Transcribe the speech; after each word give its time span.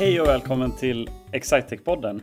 Hej 0.00 0.20
och 0.20 0.26
välkommen 0.26 0.76
till 0.76 1.08
Excitec-podden. 1.32 2.20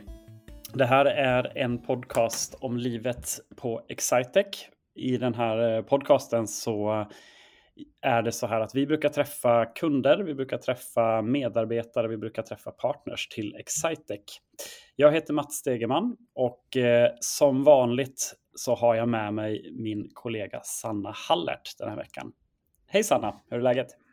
Det 0.74 0.86
här 0.86 1.04
är 1.04 1.58
en 1.58 1.78
podcast 1.82 2.54
om 2.60 2.76
livet 2.76 3.40
på 3.56 3.82
Excitec. 3.88 4.46
I 4.94 5.16
den 5.16 5.34
här 5.34 5.76
eh, 5.76 5.82
podcasten 5.82 6.48
så 6.48 7.06
är 8.02 8.22
det 8.22 8.32
så 8.32 8.46
här 8.46 8.60
att 8.60 8.74
vi 8.74 8.86
brukar 8.86 9.08
träffa 9.08 9.66
kunder, 9.66 10.18
vi 10.18 10.34
brukar 10.34 10.58
träffa 10.58 11.22
medarbetare, 11.22 12.08
vi 12.08 12.16
brukar 12.16 12.42
träffa 12.42 12.70
partners 12.70 13.28
till 13.28 13.54
Excitec. 13.54 14.40
Jag 14.96 15.12
heter 15.12 15.34
Mats 15.34 15.54
Stegeman 15.54 16.16
och 16.34 16.76
eh, 16.76 17.10
som 17.20 17.64
vanligt 17.64 18.34
så 18.54 18.74
har 18.74 18.94
jag 18.94 19.08
med 19.08 19.34
mig 19.34 19.72
min 19.72 20.10
kollega 20.14 20.60
Sanna 20.64 21.14
Hallert 21.28 21.78
den 21.78 21.88
här 21.88 21.96
veckan. 21.96 22.32
Hej 22.86 23.04
Sanna, 23.04 23.40
hur 23.50 23.58
är 23.58 23.62
läget? 23.62 24.07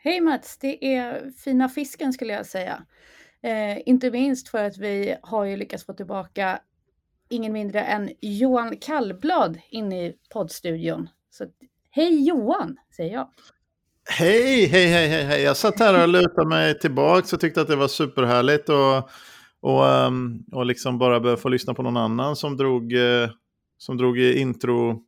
Hej 0.00 0.20
Mats, 0.20 0.58
det 0.58 0.94
är 0.94 1.30
fina 1.30 1.68
fisken 1.68 2.12
skulle 2.12 2.32
jag 2.32 2.46
säga. 2.46 2.82
Eh, 3.42 3.88
inte 3.88 4.10
minst 4.10 4.48
för 4.48 4.64
att 4.64 4.78
vi 4.78 5.16
har 5.22 5.44
ju 5.44 5.56
lyckats 5.56 5.86
få 5.86 5.92
tillbaka 5.92 6.58
ingen 7.28 7.52
mindre 7.52 7.80
än 7.80 8.10
Johan 8.20 8.76
Kallblad 8.76 9.58
inne 9.70 10.06
i 10.06 10.14
poddstudion. 10.32 11.08
Så 11.30 11.46
hej 11.90 12.28
Johan, 12.28 12.76
säger 12.96 13.14
jag. 13.14 13.28
Hej, 14.10 14.66
hej, 14.66 14.86
hej, 14.86 15.08
hej, 15.08 15.24
hej. 15.24 15.42
Jag 15.42 15.56
satt 15.56 15.78
här 15.78 16.02
och 16.02 16.08
lutade 16.08 16.48
mig 16.48 16.78
tillbaka 16.78 17.36
och 17.36 17.40
tyckte 17.40 17.60
att 17.60 17.68
det 17.68 17.76
var 17.76 17.88
superhärligt 17.88 18.68
och, 18.68 19.10
och, 19.60 19.84
um, 19.84 20.44
och 20.52 20.66
liksom 20.66 20.98
bara 20.98 21.36
få 21.36 21.48
lyssna 21.48 21.74
på 21.74 21.82
någon 21.82 21.96
annan 21.96 22.36
som 22.36 22.56
drog, 22.56 22.92
uh, 22.92 23.28
som 23.78 23.96
drog 23.96 24.18
intro 24.18 25.02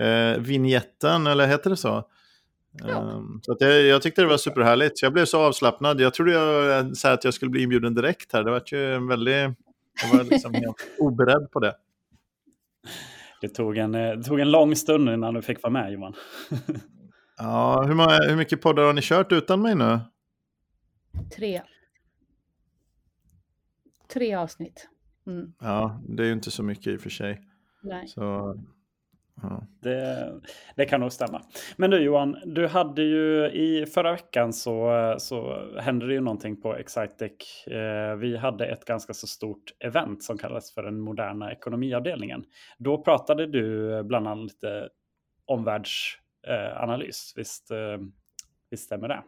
eh, 0.00 0.38
vignetten, 0.38 1.26
eller 1.26 1.46
heter 1.46 1.70
det 1.70 1.76
så? 1.76 2.04
Ja. 2.78 3.00
Um, 3.00 3.40
så 3.42 3.52
att 3.52 3.60
jag, 3.60 3.82
jag, 3.82 4.02
tyckte 4.02 4.22
det 4.22 4.28
var 4.28 4.36
superhärligt. 4.36 5.02
Jag 5.02 5.12
blev 5.12 5.24
så 5.24 5.40
avslappnad. 5.40 6.00
Jag 6.00 6.14
trodde 6.14 6.32
jag, 6.32 6.96
så 6.96 7.08
att 7.08 7.24
jag 7.24 7.34
skulle 7.34 7.50
bli 7.50 7.62
inbjuden 7.62 7.94
direkt 7.94 8.32
här. 8.32 8.44
Det 8.44 8.50
var 8.50 8.62
ju 8.66 8.94
en 8.94 9.06
väldigt... 9.06 9.34
Jag 10.02 10.18
var 10.18 10.24
liksom 10.24 10.54
helt 10.54 10.76
oberedd 10.98 11.50
på 11.52 11.60
det. 11.60 11.74
Det 13.40 13.48
tog, 13.48 13.76
en, 13.76 13.92
det 13.92 14.22
tog 14.22 14.40
en 14.40 14.50
lång 14.50 14.76
stund 14.76 15.10
innan 15.10 15.34
du 15.34 15.42
fick 15.42 15.62
vara 15.62 15.72
med 15.72 15.92
Johan. 15.92 16.14
ja, 17.38 17.82
hur, 17.82 17.94
många, 17.94 18.18
hur 18.28 18.36
mycket 18.36 18.60
poddar 18.60 18.82
har 18.82 18.92
ni 18.92 19.02
kört 19.02 19.32
utan 19.32 19.62
mig 19.62 19.74
nu? 19.74 20.00
Tre. 21.36 21.62
Tre 24.12 24.34
avsnitt. 24.34 24.88
Mm. 25.26 25.52
Ja, 25.60 26.00
det 26.08 26.22
är 26.22 26.26
ju 26.26 26.32
inte 26.32 26.50
så 26.50 26.62
mycket 26.62 26.86
i 26.86 26.96
och 26.96 27.00
för 27.00 27.10
sig. 27.10 27.42
Nej. 27.82 28.08
Så 28.08 28.56
det, 29.80 30.40
det, 30.76 30.84
kan 30.84 31.00
nog 31.00 31.12
stämma. 31.12 31.42
Men 31.76 31.90
du 31.90 31.98
Johan, 31.98 32.36
du 32.44 32.66
hade 32.66 33.02
ju 33.02 33.50
i 33.50 33.86
förra 33.86 34.12
veckan 34.12 34.52
så, 34.52 35.14
så 35.18 35.66
hände 35.80 36.06
det 36.06 36.12
ju 36.12 36.20
någonting 36.20 36.60
på 36.60 36.76
Excitec. 36.76 37.66
Eh, 37.66 38.16
vi 38.16 38.36
hade 38.36 38.66
ett 38.66 38.84
ganska 38.84 39.14
så 39.14 39.26
stort 39.26 39.72
event 39.78 40.22
som 40.22 40.38
kallades 40.38 40.74
för 40.74 40.82
den 40.82 41.00
moderna 41.00 41.52
ekonomiavdelningen. 41.52 42.44
Då 42.78 43.02
pratade 43.02 43.46
du 43.46 44.02
bland 44.02 44.28
annat 44.28 44.44
lite 44.44 44.88
omvärldsanalys. 45.44 47.32
Visst, 47.36 47.70
eh, 47.70 47.98
visst 48.70 48.84
stämmer 48.84 49.08
det? 49.08 49.22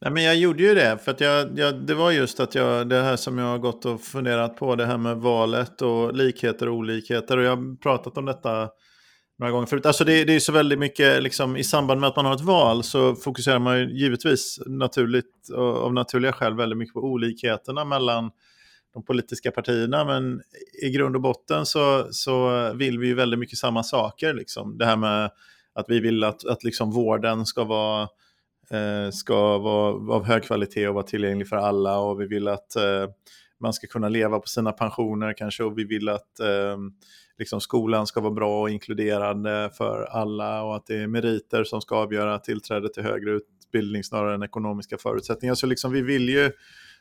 Nej, 0.00 0.12
men 0.12 0.22
jag 0.22 0.36
gjorde 0.36 0.62
ju 0.62 0.74
det, 0.74 0.98
för 1.04 1.10
att 1.10 1.20
jag, 1.20 1.58
jag, 1.58 1.86
det 1.86 1.94
var 1.94 2.10
just 2.10 2.40
att 2.40 2.54
jag, 2.54 2.88
det 2.88 3.02
här 3.02 3.16
som 3.16 3.38
jag 3.38 3.46
har 3.46 3.58
gått 3.58 3.84
och 3.84 4.00
funderat 4.00 4.56
på, 4.56 4.76
det 4.76 4.86
här 4.86 4.98
med 4.98 5.16
valet 5.16 5.82
och 5.82 6.14
likheter 6.14 6.68
och 6.68 6.74
olikheter. 6.74 7.36
Och 7.36 7.44
jag 7.44 7.56
har 7.56 7.76
pratat 7.76 8.18
om 8.18 8.24
detta 8.24 8.68
några 9.38 9.52
gånger 9.52 9.66
förut. 9.66 9.86
Alltså 9.86 10.04
det, 10.04 10.24
det 10.24 10.34
är 10.34 10.40
så 10.40 10.52
väldigt 10.52 10.78
mycket, 10.78 11.22
liksom, 11.22 11.56
i 11.56 11.64
samband 11.64 12.00
med 12.00 12.08
att 12.08 12.16
man 12.16 12.26
har 12.26 12.34
ett 12.34 12.40
val 12.40 12.82
så 12.82 13.14
fokuserar 13.14 13.58
man 13.58 13.78
ju 13.78 13.98
givetvis 13.98 14.58
naturligt, 14.66 15.48
och 15.54 15.76
av 15.76 15.94
naturliga 15.94 16.32
skäl 16.32 16.56
väldigt 16.56 16.78
mycket 16.78 16.94
på 16.94 17.00
olikheterna 17.00 17.84
mellan 17.84 18.30
de 18.94 19.04
politiska 19.04 19.50
partierna. 19.50 20.04
Men 20.04 20.40
i 20.82 20.90
grund 20.90 21.16
och 21.16 21.22
botten 21.22 21.66
så, 21.66 22.06
så 22.10 22.72
vill 22.72 22.98
vi 22.98 23.06
ju 23.06 23.14
väldigt 23.14 23.40
mycket 23.40 23.58
samma 23.58 23.82
saker. 23.82 24.34
Liksom. 24.34 24.78
Det 24.78 24.84
här 24.84 24.96
med 24.96 25.30
att 25.74 25.86
vi 25.88 26.00
vill 26.00 26.24
att, 26.24 26.46
att 26.46 26.64
liksom 26.64 26.90
vården 26.90 27.46
ska 27.46 27.64
vara 27.64 28.08
Eh, 28.72 29.10
ska 29.10 29.58
vara 29.58 30.14
av 30.14 30.24
hög 30.24 30.42
kvalitet 30.42 30.88
och 30.88 30.94
vara 30.94 31.04
tillgänglig 31.04 31.48
för 31.48 31.56
alla 31.56 31.98
och 31.98 32.20
vi 32.20 32.26
vill 32.26 32.48
att 32.48 32.76
eh, 32.76 33.06
man 33.60 33.72
ska 33.72 33.86
kunna 33.86 34.08
leva 34.08 34.38
på 34.38 34.46
sina 34.46 34.72
pensioner 34.72 35.34
kanske 35.36 35.64
och 35.64 35.78
vi 35.78 35.84
vill 35.84 36.08
att 36.08 36.40
eh, 36.40 36.76
liksom 37.38 37.60
skolan 37.60 38.06
ska 38.06 38.20
vara 38.20 38.32
bra 38.32 38.60
och 38.60 38.70
inkluderande 38.70 39.70
för 39.74 40.02
alla 40.02 40.62
och 40.62 40.76
att 40.76 40.86
det 40.86 40.96
är 40.96 41.06
meriter 41.06 41.64
som 41.64 41.80
ska 41.80 41.96
avgöra 41.96 42.38
tillträde 42.38 42.92
till 42.92 43.02
högre 43.02 43.30
utbildning 43.30 44.04
snarare 44.04 44.34
än 44.34 44.42
ekonomiska 44.42 44.98
förutsättningar. 44.98 45.54
Så 45.54 45.66
liksom 45.66 45.92
vi 45.92 46.02
vill 46.02 46.28
ju 46.28 46.52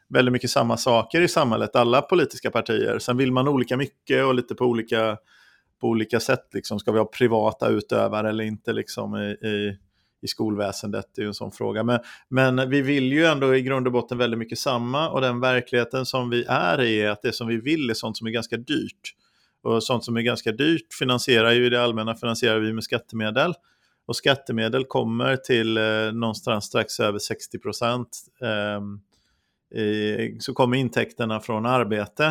väldigt 0.10 0.32
mycket 0.32 0.50
samma 0.50 0.78
saker 0.78 1.22
i 1.22 1.28
samhället, 1.28 1.76
alla 1.76 2.02
politiska 2.02 2.52
partier. 2.52 3.00
Sen 3.00 3.18
vill 3.18 3.32
man 3.32 3.48
olika 3.48 3.78
mycket 3.78 4.26
och 4.26 4.36
lite 4.36 4.56
på 4.56 4.66
olika, 4.66 5.18
på 5.82 5.88
olika 5.88 6.20
sätt. 6.20 6.48
Liksom. 6.54 6.80
Ska 6.80 6.92
vi 6.92 6.98
ha 6.98 7.06
privata 7.06 7.70
utövare 7.70 8.30
eller 8.30 8.44
inte 8.44 8.74
liksom, 8.74 9.16
i, 9.16 9.48
i 9.48 9.78
i 10.22 10.28
skolväsendet, 10.28 11.06
det 11.16 11.22
är 11.22 11.24
ju 11.24 11.28
en 11.28 11.34
sån 11.34 11.52
fråga. 11.52 11.84
Men, 11.84 12.00
men 12.30 12.70
vi 12.70 12.82
vill 12.82 13.14
ju 13.14 13.26
ändå 13.26 13.56
i 13.56 13.62
grund 13.62 13.88
och 13.88 13.94
botten 13.94 14.18
väldigt 14.18 14.38
mycket 14.38 14.60
samma 14.60 15.10
och 15.10 15.22
den 15.22 15.40
verkligheten 15.40 16.06
som 16.06 16.30
vi 16.30 16.46
är 16.48 16.82
i 16.82 17.02
är 17.02 17.10
att 17.10 17.22
det 17.22 17.34
som 17.34 17.48
vi 17.48 17.58
vill 17.58 17.90
är 17.90 17.94
sånt 17.94 18.18
som 18.18 18.28
är 18.28 18.32
ganska 18.32 18.58
dyrt. 18.58 19.16
Och 19.64 19.84
sånt 19.84 20.06
som 20.06 20.18
är 20.18 20.22
ganska 20.22 20.52
dyrt 20.52 20.94
finansierar 21.00 21.52
ju 21.52 21.66
i 21.66 21.70
det 21.70 21.84
allmänna 21.84 22.16
finansierar 22.16 22.60
vi 22.60 22.74
med 22.74 22.84
skattemedel. 22.84 23.54
Och 24.06 24.16
skattemedel 24.16 24.86
kommer 24.86 25.36
till 25.36 25.78
eh, 25.78 26.12
någonstans 26.14 26.66
strax 26.66 27.00
över 27.00 27.20
60 27.20 27.60
procent. 27.60 28.18
Eh, 28.42 28.82
så 30.40 30.54
kommer 30.54 30.78
intäkterna 30.78 31.40
från 31.40 31.66
arbete. 31.66 32.26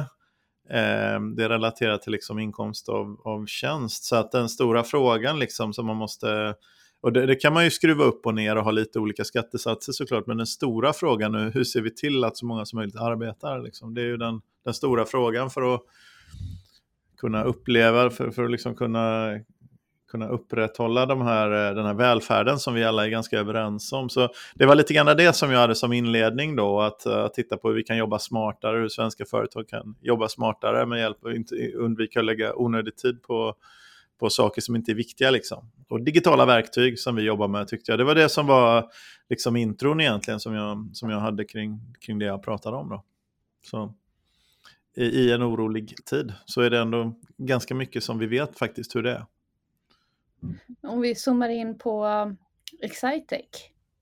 Eh, 0.70 1.20
det 1.36 1.44
är 1.44 1.48
relaterat 1.48 2.02
till 2.02 2.12
liksom 2.12 2.38
inkomst 2.38 2.88
av, 2.88 3.20
av 3.24 3.46
tjänst. 3.46 4.04
Så 4.04 4.16
att 4.16 4.32
den 4.32 4.48
stora 4.48 4.84
frågan 4.84 5.38
liksom 5.38 5.72
som 5.72 5.86
man 5.86 5.96
måste 5.96 6.54
och 7.00 7.12
det, 7.12 7.26
det, 7.26 7.34
kan 7.34 7.54
man 7.54 7.64
ju 7.64 7.70
skruva 7.70 8.04
upp 8.04 8.26
och 8.26 8.34
ner 8.34 8.56
och 8.56 8.64
ha 8.64 8.70
lite 8.70 8.98
olika 8.98 9.24
skattesatser 9.24 9.92
såklart, 9.92 10.26
men 10.26 10.36
den 10.36 10.46
stora 10.46 10.92
frågan 10.92 11.32
nu, 11.32 11.50
hur 11.54 11.64
ser 11.64 11.80
vi 11.80 11.94
till 11.94 12.24
att 12.24 12.36
så 12.36 12.46
många 12.46 12.64
som 12.64 12.76
möjligt 12.76 12.96
arbetar? 12.96 13.62
Liksom? 13.62 13.94
Det 13.94 14.00
är 14.00 14.06
ju 14.06 14.16
den, 14.16 14.40
den 14.64 14.74
stora 14.74 15.04
frågan 15.04 15.50
för 15.50 15.74
att 15.74 15.82
kunna 17.20 17.44
uppleva, 17.44 18.10
för, 18.10 18.30
för 18.30 18.44
att 18.44 18.50
liksom 18.50 18.74
kunna, 18.74 19.30
kunna 20.10 20.28
upprätthålla 20.28 21.06
de 21.06 21.22
här, 21.22 21.68
eh, 21.68 21.74
den 21.74 21.86
här 21.86 21.94
välfärden 21.94 22.58
som 22.58 22.74
vi 22.74 22.84
alla 22.84 23.04
är 23.04 23.10
ganska 23.10 23.38
överens 23.38 23.92
om. 23.92 24.08
Så 24.08 24.28
det 24.54 24.66
var 24.66 24.74
lite 24.74 24.94
grann 24.94 25.16
det 25.16 25.36
som 25.36 25.50
jag 25.50 25.58
hade 25.58 25.74
som 25.74 25.92
inledning 25.92 26.56
då, 26.56 26.80
att, 26.80 27.06
eh, 27.06 27.24
att 27.24 27.34
titta 27.34 27.56
på 27.56 27.68
hur 27.68 27.74
vi 27.74 27.82
kan 27.82 27.96
jobba 27.96 28.18
smartare, 28.18 28.78
hur 28.78 28.88
svenska 28.88 29.24
företag 29.24 29.68
kan 29.68 29.94
jobba 30.00 30.28
smartare 30.28 30.86
med 30.86 31.00
hjälp 31.00 31.24
av 31.24 31.30
att 31.30 31.52
undvika 31.74 32.18
att 32.18 32.26
lägga 32.26 32.54
onödig 32.54 32.96
tid 32.96 33.22
på 33.22 33.54
på 34.20 34.30
saker 34.30 34.60
som 34.60 34.76
inte 34.76 34.92
är 34.92 34.94
viktiga. 34.94 35.30
Liksom. 35.30 35.70
Och 35.88 36.00
digitala 36.02 36.46
verktyg 36.46 36.98
som 36.98 37.16
vi 37.16 37.22
jobbar 37.22 37.48
med 37.48 37.68
tyckte 37.68 37.92
jag. 37.92 37.98
Det 37.98 38.04
var 38.04 38.14
det 38.14 38.28
som 38.28 38.46
var 38.46 38.90
liksom 39.28 39.56
intron 39.56 40.00
egentligen 40.00 40.40
som 40.40 40.54
jag, 40.54 40.90
som 40.92 41.10
jag 41.10 41.20
hade 41.20 41.44
kring, 41.44 41.80
kring 42.00 42.18
det 42.18 42.24
jag 42.24 42.42
pratade 42.42 42.76
om. 42.76 42.88
Då. 42.88 43.04
Så, 43.70 43.94
i, 44.96 45.04
I 45.04 45.32
en 45.32 45.42
orolig 45.42 45.94
tid 46.04 46.32
så 46.46 46.60
är 46.60 46.70
det 46.70 46.78
ändå 46.78 47.14
ganska 47.36 47.74
mycket 47.74 48.04
som 48.04 48.18
vi 48.18 48.26
vet 48.26 48.58
faktiskt 48.58 48.96
hur 48.96 49.02
det 49.02 49.10
är. 49.10 49.26
Om 50.82 51.00
vi 51.00 51.14
zoomar 51.14 51.48
in 51.48 51.78
på 51.78 52.06
um, 52.06 52.36
Excitec. 52.82 53.46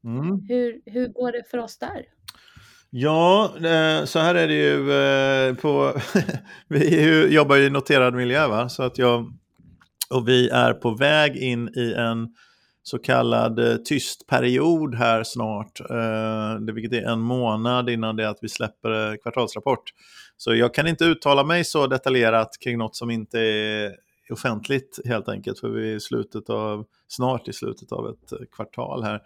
Mm. 0.04 0.40
Hur, 0.48 0.80
hur 0.86 1.08
går 1.08 1.32
det 1.32 1.42
för 1.50 1.58
oss 1.58 1.78
där? 1.78 2.06
Ja, 2.90 3.52
eh, 3.56 4.04
så 4.04 4.18
här 4.18 4.34
är 4.34 4.48
det 4.48 4.54
ju 4.54 4.92
eh, 4.92 5.54
på... 5.54 6.00
vi 6.68 7.26
jobbar 7.34 7.56
i 7.56 7.70
noterad 7.70 8.14
miljö, 8.14 8.48
va? 8.48 8.68
så 8.68 8.82
att 8.82 8.98
jag 8.98 9.32
och 10.10 10.28
vi 10.28 10.48
är 10.48 10.72
på 10.72 10.90
väg 10.90 11.36
in 11.36 11.68
i 11.68 11.94
en 11.96 12.28
så 12.82 12.98
kallad 12.98 13.58
eh, 13.58 13.76
tyst 13.76 14.26
period 14.26 14.94
här 14.94 15.24
snart, 15.24 15.80
eh, 15.80 16.74
vilket 16.74 16.92
är 16.92 17.02
en 17.02 17.20
månad 17.20 17.90
innan 17.90 18.16
det 18.16 18.28
att 18.28 18.38
vi 18.40 18.48
släpper 18.48 19.10
eh, 19.10 19.16
kvartalsrapport. 19.16 19.82
Så 20.36 20.54
jag 20.54 20.74
kan 20.74 20.86
inte 20.86 21.04
uttala 21.04 21.44
mig 21.44 21.64
så 21.64 21.86
detaljerat 21.86 22.48
kring 22.60 22.78
något 22.78 22.96
som 22.96 23.10
inte 23.10 23.38
är 23.40 23.96
offentligt 24.32 24.98
helt 25.04 25.28
enkelt, 25.28 25.58
för 25.58 25.68
vi 25.68 25.94
är 25.94 25.98
slutet 25.98 26.50
av, 26.50 26.84
snart 27.08 27.48
i 27.48 27.52
slutet 27.52 27.92
av 27.92 28.08
ett 28.08 28.32
eh, 28.32 28.38
kvartal 28.56 29.02
här. 29.02 29.20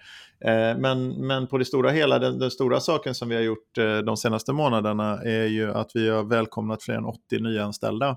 Eh, 0.44 0.78
men, 0.78 1.26
men 1.26 1.46
på 1.46 1.58
det 1.58 1.64
stora 1.64 1.90
hela, 1.90 2.18
den, 2.18 2.38
den, 2.38 2.50
stora 2.50 2.80
saken 2.80 3.14
som 3.14 3.28
vi 3.28 3.34
har 3.34 3.42
gjort 3.42 3.78
eh, 3.78 3.98
de 3.98 4.16
senaste 4.16 4.52
månaderna 4.52 5.22
är 5.22 5.46
ju 5.46 5.72
att 5.72 5.90
vi 5.94 6.08
har 6.08 6.24
välkomnat 6.24 6.82
fler 6.82 6.94
än 6.94 7.04
80 7.04 7.18
nyanställda 7.40 8.16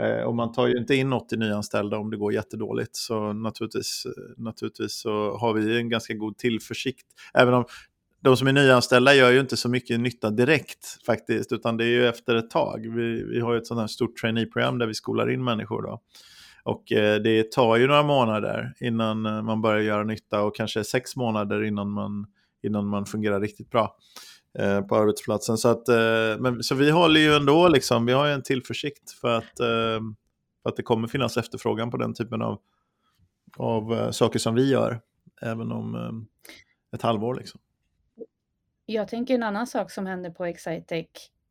Eh, 0.00 0.22
och 0.22 0.34
man 0.34 0.52
tar 0.52 0.66
ju 0.66 0.78
inte 0.78 0.94
in 0.94 1.12
80 1.12 1.36
nyanställda 1.36 1.98
om 1.98 2.10
det 2.10 2.16
går 2.16 2.32
jättedåligt. 2.32 2.96
Så 2.96 3.32
naturligtvis, 3.32 4.06
eh, 4.06 4.42
naturligtvis 4.42 5.00
så 5.00 5.36
har 5.36 5.54
vi 5.54 5.78
en 5.78 5.88
ganska 5.88 6.14
god 6.14 6.38
tillförsikt. 6.38 7.06
Även 7.34 7.54
om 7.54 7.64
de 8.22 8.36
som 8.36 8.48
är 8.48 8.52
nyanställda 8.52 9.14
gör 9.14 9.30
ju 9.30 9.40
inte 9.40 9.56
så 9.56 9.68
mycket 9.68 10.00
nytta 10.00 10.30
direkt 10.30 11.04
faktiskt, 11.06 11.52
utan 11.52 11.76
det 11.76 11.84
är 11.84 11.88
ju 11.88 12.08
efter 12.08 12.34
ett 12.34 12.50
tag. 12.50 12.86
Vi, 12.96 13.24
vi 13.24 13.40
har 13.40 13.52
ju 13.52 13.58
ett 13.58 13.66
sånt 13.66 13.80
här 13.80 13.86
stort 13.86 14.16
traineeprogram 14.16 14.78
där 14.78 14.86
vi 14.86 14.94
skolar 14.94 15.30
in 15.30 15.44
människor. 15.44 15.82
Då. 15.82 16.00
Och 16.64 16.92
eh, 16.92 17.20
det 17.20 17.52
tar 17.52 17.76
ju 17.76 17.86
några 17.86 18.02
månader 18.02 18.74
innan 18.80 19.26
eh, 19.26 19.42
man 19.42 19.62
börjar 19.62 19.80
göra 19.80 20.04
nytta 20.04 20.42
och 20.42 20.56
kanske 20.56 20.84
sex 20.84 21.16
månader 21.16 21.64
innan 21.64 21.90
man, 21.90 22.26
innan 22.62 22.86
man 22.86 23.06
fungerar 23.06 23.40
riktigt 23.40 23.70
bra 23.70 23.96
eh, 24.58 24.80
på 24.80 24.96
arbetsplatsen. 24.96 25.58
Så, 25.58 25.68
att, 25.68 25.88
eh, 25.88 26.38
men, 26.38 26.62
så 26.62 26.74
vi 26.74 26.90
håller 26.90 27.20
ju 27.20 27.34
ändå, 27.34 27.68
liksom, 27.68 28.06
vi 28.06 28.12
har 28.12 28.28
en 28.28 28.42
tillförsikt 28.42 29.10
för 29.10 29.38
att, 29.38 29.60
eh, 29.60 30.00
för 30.62 30.68
att 30.68 30.76
det 30.76 30.82
kommer 30.82 31.08
finnas 31.08 31.36
efterfrågan 31.36 31.90
på 31.90 31.96
den 31.96 32.14
typen 32.14 32.42
av, 32.42 32.60
av 33.56 33.92
eh, 33.92 34.10
saker 34.10 34.38
som 34.38 34.54
vi 34.54 34.70
gör, 34.70 35.00
även 35.42 35.72
om 35.72 35.94
eh, 35.94 36.96
ett 36.96 37.02
halvår. 37.02 37.34
Liksom. 37.34 37.60
Jag 38.86 39.08
tänker 39.08 39.34
en 39.34 39.42
annan 39.42 39.66
sak 39.66 39.90
som 39.90 40.06
händer 40.06 40.30
på 40.30 40.44
Excitec 40.44 41.06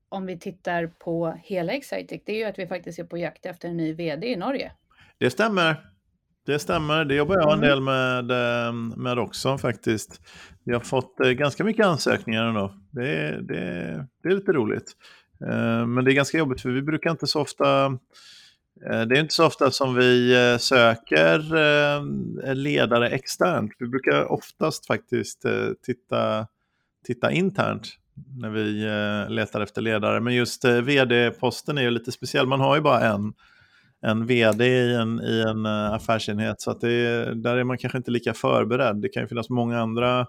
om 0.10 0.26
vi 0.26 0.40
tittar 0.40 0.88
på 0.88 1.40
hela 1.44 1.74
Excitec, 1.74 2.22
det 2.26 2.32
är 2.32 2.38
ju 2.38 2.44
att 2.44 2.60
vi 2.60 2.68
faktiskt 2.68 3.00
är 3.00 3.04
på 3.04 3.18
jakt 3.18 3.46
efter 3.46 3.70
en 3.70 3.78
ny 3.78 3.94
vd 3.94 4.28
i 4.28 4.36
Norge. 4.36 4.72
Det 5.18 5.30
stämmer. 5.30 5.90
Det 6.50 6.60
stämmer, 6.60 7.06
det 7.06 7.16
jobbar 7.16 7.36
jag 7.36 7.52
en 7.52 7.64
mm. 7.64 7.70
del 7.70 7.82
med, 7.82 8.32
eh, 8.32 8.74
med 8.74 9.20
också 9.20 9.58
faktiskt. 9.58 10.22
Vi 10.64 10.74
har 10.74 10.80
fått 10.80 11.20
eh, 11.20 11.30
ganska 11.30 11.64
mycket 11.64 11.86
ansökningar 11.86 12.46
ändå. 12.46 12.74
Det, 12.92 13.42
det, 13.42 14.06
det 14.24 14.30
är 14.30 14.36
lite 14.36 14.52
roligt. 14.52 14.92
Eh, 15.42 15.86
men 15.86 16.06
det 16.06 16.12
är 16.12 16.14
ganska 16.14 16.38
jobbigt 16.38 16.62
för 16.62 16.70
vi 16.70 16.82
brukar 16.82 17.12
inte 17.12 17.28
så 17.28 17.42
ofta 17.42 17.98
det 18.82 19.18
är 19.18 19.20
inte 19.20 19.34
så 19.34 19.46
ofta 19.46 19.72
som 19.72 19.96
vi 19.96 20.36
söker 20.60 21.40
ledare 22.54 23.10
externt. 23.10 23.72
Vi 23.80 23.88
brukar 23.88 24.32
oftast 24.32 24.88
faktiskt 24.88 25.46
titta, 25.86 26.48
titta 27.06 27.32
internt 27.32 27.88
när 28.38 28.50
vi 28.50 28.64
letar 29.34 29.62
efter 29.62 29.82
ledare. 29.82 30.20
Men 30.20 30.36
just 30.36 30.66
vd-posten 30.66 31.78
är 31.78 31.82
ju 31.82 31.90
lite 31.90 32.12
speciell. 32.12 32.48
Man 32.48 32.60
har 32.60 32.76
ju 32.76 32.82
bara 32.82 33.02
en 33.02 33.34
en 34.02 34.26
vd 34.26 34.66
i 34.66 34.96
en, 34.96 35.22
i 35.22 35.42
en 35.42 35.66
eh, 35.66 35.94
affärsenhet. 35.94 36.62
Så 36.62 36.72
att 36.72 36.82
det, 36.82 37.34
där 37.36 37.58
är 37.58 37.64
man 37.64 37.78
kanske 37.78 37.98
inte 37.98 38.12
lika 38.12 38.34
förberedd. 38.34 39.02
Det 39.02 39.10
kan 39.10 39.24
ju 39.24 39.28
finnas 39.28 39.50
många 39.50 39.80
andra, 39.80 40.28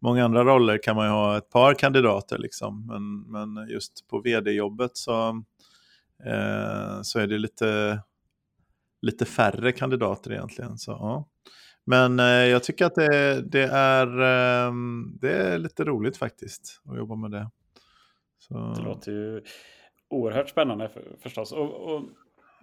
många 0.00 0.24
andra 0.24 0.44
roller 0.44 0.78
kan 0.82 0.96
man 0.96 1.06
ju 1.06 1.12
ha 1.12 1.36
ett 1.36 1.50
par 1.50 1.74
kandidater. 1.74 2.38
Liksom. 2.38 2.86
Men, 2.86 3.20
men 3.20 3.68
just 3.68 4.08
på 4.08 4.20
vd-jobbet 4.20 4.90
så, 4.94 5.28
eh, 6.24 7.02
så 7.02 7.18
är 7.18 7.26
det 7.26 7.38
lite, 7.38 8.00
lite 9.02 9.24
färre 9.24 9.72
kandidater 9.72 10.32
egentligen. 10.32 10.78
Så, 10.78 10.90
ja. 10.90 11.28
Men 11.84 12.20
eh, 12.20 12.26
jag 12.26 12.64
tycker 12.64 12.84
att 12.86 12.94
det, 12.94 13.42
det, 13.42 13.64
är, 13.72 14.20
ehm, 14.20 15.18
det 15.20 15.32
är 15.32 15.58
lite 15.58 15.84
roligt 15.84 16.16
faktiskt 16.16 16.80
att 16.90 16.96
jobba 16.96 17.14
med 17.14 17.30
det. 17.30 17.50
Så... 18.38 18.74
Det 18.76 18.82
låter 18.82 19.12
ju 19.12 19.42
oerhört 20.08 20.48
spännande 20.48 20.88
för, 20.88 21.16
förstås. 21.22 21.52
Och, 21.52 21.94
och 21.94 22.02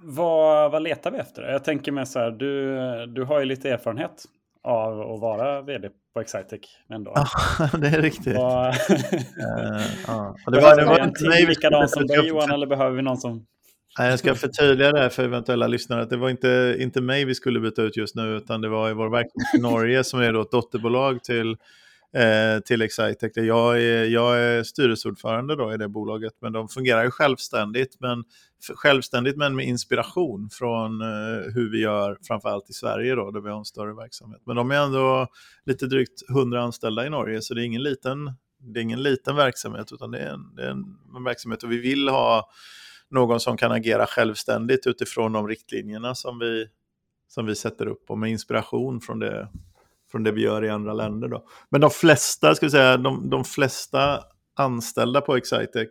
vad, 0.02 0.72
vad 0.72 0.82
letar 0.82 1.12
vi 1.12 1.18
efter? 1.18 1.42
Jag 1.42 1.64
tänker 1.64 1.92
mig 1.92 2.06
så 2.06 2.20
här, 2.20 2.32
du, 2.32 2.76
du 3.06 3.24
har 3.24 3.40
ju 3.40 3.46
lite 3.46 3.70
erfarenhet 3.70 4.26
av 4.64 5.02
att 5.02 5.20
vara 5.20 5.62
vd 5.62 5.90
på 6.14 6.22
Excitec 6.22 6.62
ändå. 6.94 7.12
Ja, 7.16 7.28
det 7.78 7.88
är 7.88 8.02
riktigt. 8.02 8.38
Och, 8.38 8.44
uh, 8.44 9.82
ja. 10.08 10.36
det 10.48 10.62
var, 10.62 10.76
det 10.76 10.86
var 10.86 11.04
inte 11.04 11.28
mig 11.28 11.46
likadan 11.46 11.90
som 11.90 12.08
dig 12.08 12.28
Johan, 12.28 12.52
eller 12.52 12.68
behöver 12.68 12.96
vi 12.96 13.02
någon 13.02 13.18
som... 13.18 13.46
Nej, 14.00 14.10
jag 14.10 14.20
ska 14.20 14.36
förtydliga 14.36 14.92
det 14.92 15.10
för 15.10 15.24
eventuella 15.24 15.68
lyssnare, 15.68 16.02
att 16.02 16.10
det 16.10 16.18
var 16.18 16.30
inte, 16.30 16.76
inte 16.80 17.02
mig 17.02 17.26
vi 17.26 17.36
skulle 17.36 17.60
byta 17.60 17.82
ut 17.82 17.98
just 17.98 18.16
nu, 18.16 18.38
utan 18.38 18.62
det 18.62 18.70
var 18.70 18.90
i 18.90 18.94
vår 18.94 19.10
verksamhet 19.10 19.56
i 19.58 19.62
Norge 19.62 20.04
som 20.04 20.20
är 20.20 20.34
då 20.34 20.42
ett 20.42 20.52
dotterbolag 20.52 21.24
till 21.24 21.58
eh, 22.18 22.60
till 22.60 22.82
Excitec. 22.82 23.32
Jag 23.36 23.82
är, 23.82 24.06
jag 24.06 24.40
är 24.40 24.64
styrelseordförande 24.64 25.56
då 25.56 25.74
i 25.74 25.78
det 25.78 25.88
bolaget, 25.88 26.34
men 26.42 26.54
de 26.54 26.68
fungerar 26.70 27.04
ju 27.04 27.12
självständigt, 27.12 27.98
men, 28.00 28.24
självständigt 28.76 29.38
men 29.38 29.56
med 29.56 29.66
inspiration 29.66 30.50
från 30.52 31.02
eh, 31.02 31.54
hur 31.54 31.72
vi 31.72 31.82
gör 31.82 32.18
framförallt 32.28 32.70
i 32.70 32.74
Sverige 32.74 33.16
då, 33.16 33.32
där 33.32 33.42
vi 33.42 33.50
har 33.50 33.58
en 33.58 33.66
större 33.66 33.96
verksamhet. 33.96 34.42
Men 34.46 34.56
de 34.56 34.72
är 34.72 34.76
ändå 34.76 35.28
lite 35.66 35.86
drygt 35.86 36.30
100 36.30 36.62
anställda 36.62 37.06
i 37.06 37.10
Norge, 37.10 37.42
så 37.42 37.54
det 37.54 37.62
är 37.62 37.66
ingen 37.66 37.84
liten, 37.84 38.34
det 38.60 38.80
är 38.80 38.82
ingen 38.82 39.04
liten 39.04 39.36
verksamhet, 39.36 39.92
utan 39.92 40.12
det 40.12 40.20
är 40.20 40.34
en, 40.34 40.56
det 40.56 40.64
är 40.64 40.70
en, 40.70 40.86
en 41.16 41.24
verksamhet 41.24 41.64
och 41.64 41.72
vi 41.72 41.78
vill 41.78 42.10
ha 42.10 42.50
någon 43.12 43.40
som 43.40 43.58
kan 43.58 43.72
agera 43.72 44.06
självständigt 44.06 44.88
utifrån 44.88 45.32
de 45.32 45.48
riktlinjerna 45.48 46.16
som 46.16 46.40
vi, 46.40 46.68
som 47.28 47.46
vi 47.46 47.56
sätter 47.56 47.88
upp 47.88 48.10
och 48.10 48.18
med 48.18 48.30
inspiration 48.30 49.02
från 49.02 49.20
det 49.20 49.48
från 50.12 50.24
det 50.24 50.32
vi 50.32 50.42
gör 50.42 50.66
i 50.66 50.70
andra 50.70 50.94
länder. 50.94 51.28
Då. 51.28 51.46
Men 51.70 51.82
de 51.82 51.90
flesta, 51.90 52.56
ska 52.56 52.66
vi 52.66 52.70
säga, 52.70 52.98
de, 52.98 53.30
de 53.30 53.44
flesta 53.44 54.20
anställda 54.56 55.22
på 55.22 55.36
Excitec 55.36 55.90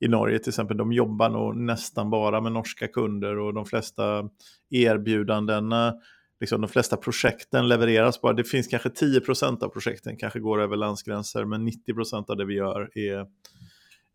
i 0.00 0.08
Norge 0.08 0.38
till 0.38 0.50
exempel, 0.50 0.76
de 0.76 0.92
jobbar 0.92 1.28
nog 1.28 1.56
nästan 1.56 2.10
bara 2.10 2.40
med 2.40 2.52
norska 2.52 2.88
kunder 2.88 3.38
och 3.38 3.54
de 3.54 3.66
flesta 3.66 4.28
erbjudandena, 4.70 5.94
liksom 6.40 6.60
de 6.60 6.68
flesta 6.68 6.96
projekten 6.96 7.68
levereras 7.68 8.20
bara. 8.20 8.32
Det 8.32 8.44
finns 8.44 8.66
kanske 8.66 8.88
10% 8.88 9.64
av 9.64 9.68
projekten 9.68 10.16
kanske 10.16 10.40
går 10.40 10.60
över 10.60 10.76
landsgränser, 10.76 11.44
men 11.44 11.68
90% 11.68 12.30
av 12.30 12.36
det 12.36 12.44
vi 12.44 12.54
gör 12.54 12.98
är, 12.98 13.18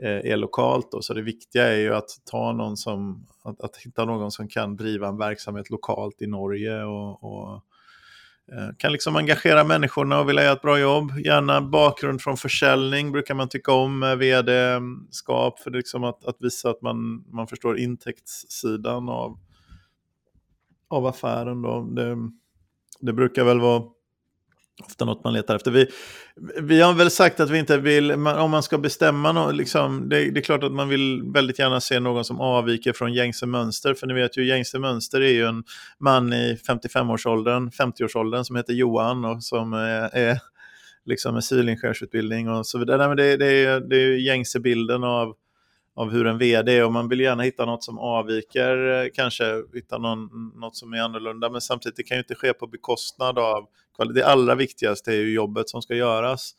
eh, 0.04 0.32
är 0.32 0.38
lokalt. 0.38 0.92
Då. 0.92 1.02
Så 1.02 1.14
det 1.14 1.22
viktiga 1.22 1.68
är 1.68 1.80
ju 1.80 1.94
att 1.94 2.10
ta 2.32 2.54
någon 2.54 2.78
som, 2.78 3.28
att, 3.44 3.62
att 3.62 3.78
hitta 3.78 4.06
någon 4.06 4.32
som 4.32 4.48
kan 4.48 4.76
driva 4.76 5.08
en 5.08 5.18
verksamhet 5.18 5.70
lokalt 5.70 6.22
i 6.22 6.28
Norge 6.28 6.84
och, 6.84 7.24
och 7.24 7.64
Eh, 8.52 8.70
kan 8.78 8.92
liksom 8.92 9.16
engagera 9.16 9.64
människorna 9.64 10.20
och 10.20 10.30
vilja 10.30 10.44
göra 10.44 10.54
ett 10.54 10.62
bra 10.62 10.80
jobb. 10.80 11.12
Gärna 11.26 11.62
bakgrund 11.62 12.22
från 12.22 12.38
försäljning 12.38 13.12
brukar 13.12 13.36
man 13.36 13.50
tycka 13.50 13.72
om 13.72 14.00
med 14.00 14.18
vd-skap 14.18 15.60
för 15.60 15.72
liksom 15.72 16.04
att, 16.04 16.26
att 16.26 16.38
visa 16.40 16.70
att 16.70 16.82
man, 16.82 17.26
man 17.28 17.48
förstår 17.48 17.78
intäktssidan 17.78 19.10
av, 19.10 19.40
av 20.88 21.06
affären. 21.06 21.62
Då. 21.62 21.82
Det, 21.82 22.18
det 23.00 23.14
brukar 23.14 23.44
väl 23.44 23.60
vara 23.60 23.84
ofta 24.82 25.06
något 25.06 25.24
man 25.24 25.34
letar 25.34 25.56
efter. 25.56 25.72
Vi, 25.72 25.88
vi 26.62 26.82
har 26.82 26.94
väl 26.94 27.12
sagt 27.12 27.40
att 27.40 27.50
vi 27.50 27.60
inte 27.60 27.78
vill, 27.78 28.12
om 28.12 28.52
man 28.52 28.64
ska 28.64 28.78
bestämma 28.78 29.32
något, 29.32 29.56
liksom, 29.56 30.10
det, 30.10 30.32
det, 30.32 30.40
är 30.40 30.44
klart 30.44 30.64
att 30.64 30.72
man 30.72 30.90
vill 30.90 31.24
väldigt 31.34 31.60
gärna 31.60 31.82
se 31.82 32.00
någon 32.00 32.26
som 32.26 32.42
avviker 32.42 32.94
från 32.94 33.14
gängse 33.14 33.46
mönster, 33.46 33.94
för 33.94 34.08
ni 34.08 34.14
vet 34.14 34.38
ju 34.38 34.48
gängse 34.48 34.80
mönster 34.80 35.22
är 35.22 35.32
ju 35.32 35.46
en 35.46 35.64
man 36.00 36.34
i 36.34 36.58
55-årsåldern, 36.68 37.70
50-årsåldern 37.70 38.44
som 38.44 38.56
heter 38.56 38.74
Johan 38.74 39.26
och 39.26 39.44
som 39.44 39.74
är, 39.74 40.16
är 40.16 40.40
liksom 41.06 41.34
med 41.34 41.44
civilingenjörsutbildning 41.44 42.50
och 42.50 42.68
så 42.68 42.80
vidare. 42.80 42.98
Nej, 42.98 43.08
men 43.08 43.18
det, 43.18 43.38
det, 43.38 43.66
är, 43.66 43.80
det 43.80 43.96
är 43.96 44.18
gängse 44.18 44.60
bilden 44.60 45.04
av 45.04 45.36
av 45.96 46.12
hur 46.12 46.28
en 46.28 46.38
vd 46.38 46.78
är 46.78 46.86
och 46.86 46.94
man 46.94 47.10
vill 47.10 47.20
gärna 47.20 47.44
hitta 47.44 47.66
något 47.66 47.84
som 47.84 48.00
avviker, 48.00 49.04
eh, 49.04 49.10
kanske 49.14 49.64
hitta 49.74 49.98
någon, 49.98 50.52
något 50.56 50.76
som 50.76 50.94
är 50.94 51.02
annorlunda, 51.02 51.50
men 51.50 51.62
samtidigt 51.62 51.96
det 51.96 52.04
kan 52.04 52.18
ju 52.18 52.20
inte 52.22 52.36
ske 52.36 52.54
på 52.54 52.68
bekostnad 52.68 53.40
av. 53.40 53.68
Det 54.14 54.24
allra 54.24 54.56
viktigaste 54.56 55.12
är 55.12 55.16
ju 55.16 55.34
jobbet 55.34 55.70
som 55.70 55.82
ska 55.82 55.96
göras 55.96 56.56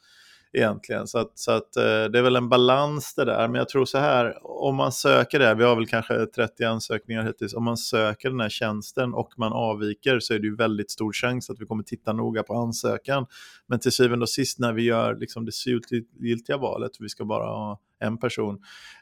egentligen. 0.54 1.06
Så, 1.06 1.18
att, 1.18 1.38
så 1.38 1.50
att, 1.52 1.76
eh, 1.76 1.82
det 1.82 2.18
är 2.18 2.22
väl 2.22 2.36
en 2.36 2.48
balans 2.48 3.14
det 3.14 3.24
där. 3.24 3.48
Men 3.48 3.58
jag 3.58 3.68
tror 3.68 3.84
så 3.84 3.98
här, 3.98 4.38
om 4.42 4.76
man 4.76 4.92
söker 4.92 5.38
det, 5.38 5.54
vi 5.54 5.64
har 5.64 5.76
väl 5.76 5.86
kanske 5.86 6.26
30 6.26 6.64
ansökningar 6.64 7.22
hittills, 7.22 7.54
om 7.54 7.64
man 7.64 7.76
söker 7.76 8.30
den 8.30 8.40
här 8.40 8.48
tjänsten 8.48 9.14
och 9.14 9.32
man 9.36 9.52
avviker 9.52 10.20
så 10.20 10.34
är 10.34 10.38
det 10.38 10.46
ju 10.46 10.56
väldigt 10.56 10.90
stor 10.90 11.12
chans 11.12 11.50
att 11.50 11.60
vi 11.60 11.66
kommer 11.66 11.82
titta 11.82 12.12
noga 12.12 12.42
på 12.42 12.54
ansökan. 12.54 13.26
Men 13.66 13.80
till 13.80 13.92
syvende 13.92 14.22
och 14.22 14.28
sist 14.28 14.58
när 14.58 14.72
vi 14.72 14.82
gör 14.82 15.16
liksom 15.16 15.44
det 15.44 15.52
slutgiltiga 15.52 16.56
valet, 16.56 16.92
vi 17.00 17.08
ska 17.08 17.24
bara 17.24 17.46
ha 17.46 17.80
en 18.00 18.18
person, 18.18 18.58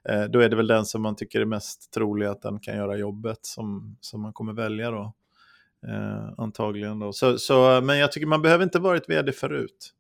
eh, 0.09 0.25
då 0.25 0.41
är 0.41 0.49
det 0.49 0.57
väl 0.57 0.67
den 0.67 0.85
som 0.85 1.03
man 1.03 1.17
tycker 1.17 1.41
är 1.41 1.45
mest 1.45 1.93
trolig 1.93 2.27
att 2.27 2.43
den 2.43 2.61
kan 2.61 2.77
göra 2.77 2.97
jobbet 2.97 3.39
som, 3.43 3.97
som 4.01 4.23
man 4.23 4.33
kommer 4.33 4.53
välja 4.53 4.91
då. 4.91 5.13
Eh, 5.89 6.35
antagligen 6.39 6.99
då. 6.99 7.13
Så, 7.13 7.39
så, 7.39 7.81
men 7.83 7.99
jag 7.99 8.13
tycker 8.13 8.27
man 8.27 8.43
behöver 8.43 8.65
inte 8.65 8.79
varit 8.79 9.09
vd 9.09 9.33
förut. 9.33 9.93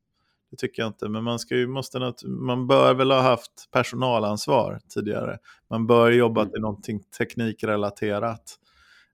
Det 0.51 0.57
tycker 0.57 0.83
jag 0.83 0.89
inte, 0.89 1.09
men 1.09 1.25
man, 1.25 1.39
ska 1.39 1.57
ju, 1.57 1.67
måste, 1.67 2.13
man 2.27 2.67
bör 2.67 2.95
väl 2.95 3.11
ha 3.11 3.21
haft 3.21 3.69
personalansvar 3.71 4.81
tidigare. 4.95 5.39
Man 5.71 5.87
bör 5.87 6.11
jobbat 6.11 6.45
mm. 6.47 6.57
i 6.57 6.61
någonting 6.61 7.01
teknikrelaterat. 7.19 8.59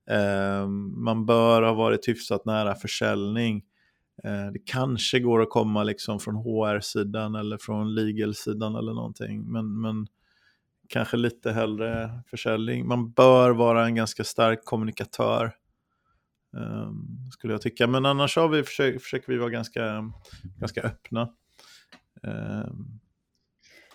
Eh, 0.09 0.67
man 0.97 1.25
bör 1.25 1.61
ha 1.61 1.73
varit 1.73 2.07
hyfsat 2.07 2.45
nära 2.45 2.75
försäljning. 2.75 3.63
Eh, 4.23 4.51
det 4.53 4.59
kanske 4.65 5.19
går 5.19 5.41
att 5.41 5.49
komma 5.49 5.83
liksom 5.83 6.19
från 6.19 6.35
HR-sidan 6.35 7.35
eller 7.35 7.57
från 7.57 7.95
legal-sidan 7.95 8.75
eller 8.75 8.93
någonting, 8.93 9.51
men, 9.51 9.81
men 9.81 10.07
kanske 10.89 11.17
lite 11.17 11.51
hellre 11.51 12.09
försäljning. 12.29 12.87
Man 12.87 13.11
bör 13.11 13.51
vara 13.51 13.85
en 13.85 13.95
ganska 13.95 14.23
stark 14.23 14.65
kommunikatör. 14.65 15.53
Um, 16.51 17.29
skulle 17.31 17.53
jag 17.53 17.61
tycka. 17.61 17.87
Men 17.87 18.05
annars 18.05 18.35
har 18.35 18.49
vi 18.49 18.63
försöker, 18.63 18.99
försöker 18.99 19.33
vi 19.33 19.37
vara 19.37 19.49
ganska, 19.49 20.11
ganska 20.59 20.81
öppna. 20.81 21.33
Um. 22.23 22.99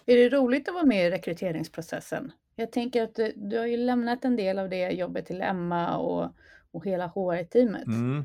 Är 0.07 0.17
det 0.17 0.29
roligt 0.29 0.69
att 0.69 0.75
vara 0.75 0.87
med 0.87 1.07
i 1.07 1.11
rekryteringsprocessen? 1.11 2.33
Jag 2.57 2.73
tänker 2.73 3.03
att 3.03 3.15
du, 3.15 3.33
du 3.37 3.59
har 3.59 3.67
ju 3.67 3.77
lämnat 3.77 4.25
en 4.25 4.37
del 4.37 4.59
av 4.59 4.69
det 4.69 4.91
jobbet 4.91 5.27
till 5.27 5.43
Emma 5.43 5.97
och, 5.97 6.35
och 6.71 6.87
hela 6.87 7.07
HR-teamet. 7.07 7.87
Mm. 7.87 8.25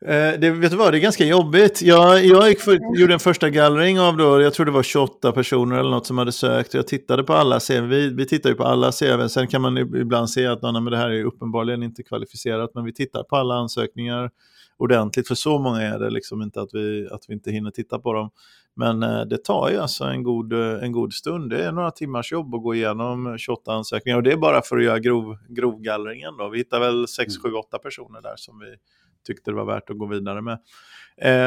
Eh, 0.00 0.40
det, 0.40 0.50
vet 0.50 0.70
du 0.70 0.76
vad, 0.76 0.92
det 0.92 0.98
är 0.98 1.00
ganska 1.00 1.24
jobbigt. 1.24 1.82
Jag, 1.82 2.24
jag 2.24 2.48
gick 2.48 2.60
för, 2.60 2.98
gjorde 2.98 3.12
en 3.12 3.20
första 3.20 3.50
gallring 3.50 4.00
av 4.00 4.16
då, 4.16 4.40
jag 4.40 4.54
tror 4.54 4.66
det 4.66 4.72
var 4.72 4.82
28 4.82 5.32
personer 5.32 5.78
eller 5.78 5.90
något 5.90 6.06
som 6.06 6.18
hade 6.18 6.32
sökt. 6.32 6.74
Jag 6.74 6.86
tittade 6.86 7.24
på 7.24 7.32
alla 7.32 7.60
CV, 7.60 7.80
vi, 7.80 8.08
vi 8.08 8.26
tittar 8.26 8.50
ju 8.50 8.56
på 8.56 8.64
alla 8.64 8.92
CV. 8.92 9.28
Sen 9.28 9.46
kan 9.46 9.62
man 9.62 9.78
ibland 9.78 10.30
se 10.30 10.46
att 10.46 10.62
men 10.62 10.84
det 10.84 10.96
här 10.96 11.10
är 11.10 11.24
uppenbarligen 11.24 11.82
inte 11.82 12.02
kvalificerat, 12.02 12.70
men 12.74 12.84
vi 12.84 12.92
tittar 12.92 13.22
på 13.22 13.36
alla 13.36 13.54
ansökningar 13.54 14.30
ordentligt. 14.76 15.28
För 15.28 15.34
så 15.34 15.58
många 15.58 15.82
är 15.82 15.98
det 15.98 16.10
liksom 16.10 16.42
inte 16.42 16.60
att 16.60 16.70
vi, 16.72 17.08
att 17.10 17.24
vi 17.28 17.34
inte 17.34 17.50
hinner 17.50 17.70
titta 17.70 17.98
på 17.98 18.12
dem. 18.12 18.30
Men 18.76 19.02
eh, 19.02 19.20
det 19.20 19.44
tar 19.44 19.70
ju 19.70 19.78
alltså 19.78 20.04
en 20.04 20.22
god, 20.22 20.52
eh, 20.52 20.84
en 20.84 20.92
god 20.92 21.12
stund. 21.12 21.50
Det 21.50 21.64
är 21.64 21.72
några 21.72 21.90
timmars 21.90 22.32
jobb 22.32 22.54
att 22.54 22.62
gå 22.62 22.74
igenom 22.74 23.38
28 23.38 23.72
ansökningar. 23.72 24.16
Och 24.16 24.22
det 24.22 24.32
är 24.32 24.36
bara 24.36 24.62
för 24.62 24.76
att 24.76 24.84
göra 24.84 24.98
grov, 24.98 25.36
grovgallringen. 25.48 26.36
Då. 26.36 26.48
Vi 26.48 26.58
hittar 26.58 26.80
väl 26.80 27.08
6, 27.08 27.34
7, 27.38 27.52
8 27.52 27.78
personer 27.78 28.22
där 28.22 28.34
som 28.36 28.58
vi 28.58 28.76
tyckte 29.24 29.50
det 29.50 29.54
var 29.54 29.64
värt 29.64 29.90
att 29.90 29.98
gå 29.98 30.06
vidare 30.06 30.42
med. 30.42 30.58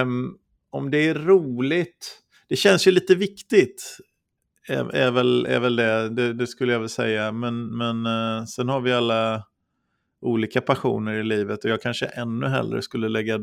Um, 0.01 0.37
om 0.69 0.91
det 0.91 0.97
är 0.97 1.15
roligt, 1.15 2.21
det 2.49 2.55
känns 2.55 2.87
ju 2.87 2.91
lite 2.91 3.15
viktigt. 3.15 3.97
Är, 4.69 4.95
är 4.95 5.11
väl, 5.11 5.45
är 5.45 5.59
väl 5.59 5.75
det, 5.75 6.09
det, 6.09 6.33
det, 6.33 6.47
skulle 6.47 6.73
jag 6.73 6.79
väl 6.79 6.89
säga. 6.89 7.31
Men, 7.31 7.77
men 7.77 8.05
uh, 8.05 8.45
sen 8.45 8.69
har 8.69 8.81
vi 8.81 8.93
alla 8.93 9.43
olika 10.21 10.61
passioner 10.61 11.13
i 11.13 11.23
livet 11.23 11.65
och 11.65 11.71
jag 11.71 11.81
kanske 11.81 12.05
ännu 12.05 12.47
hellre 12.47 12.81
skulle 12.81 13.09
lägga 13.09 13.39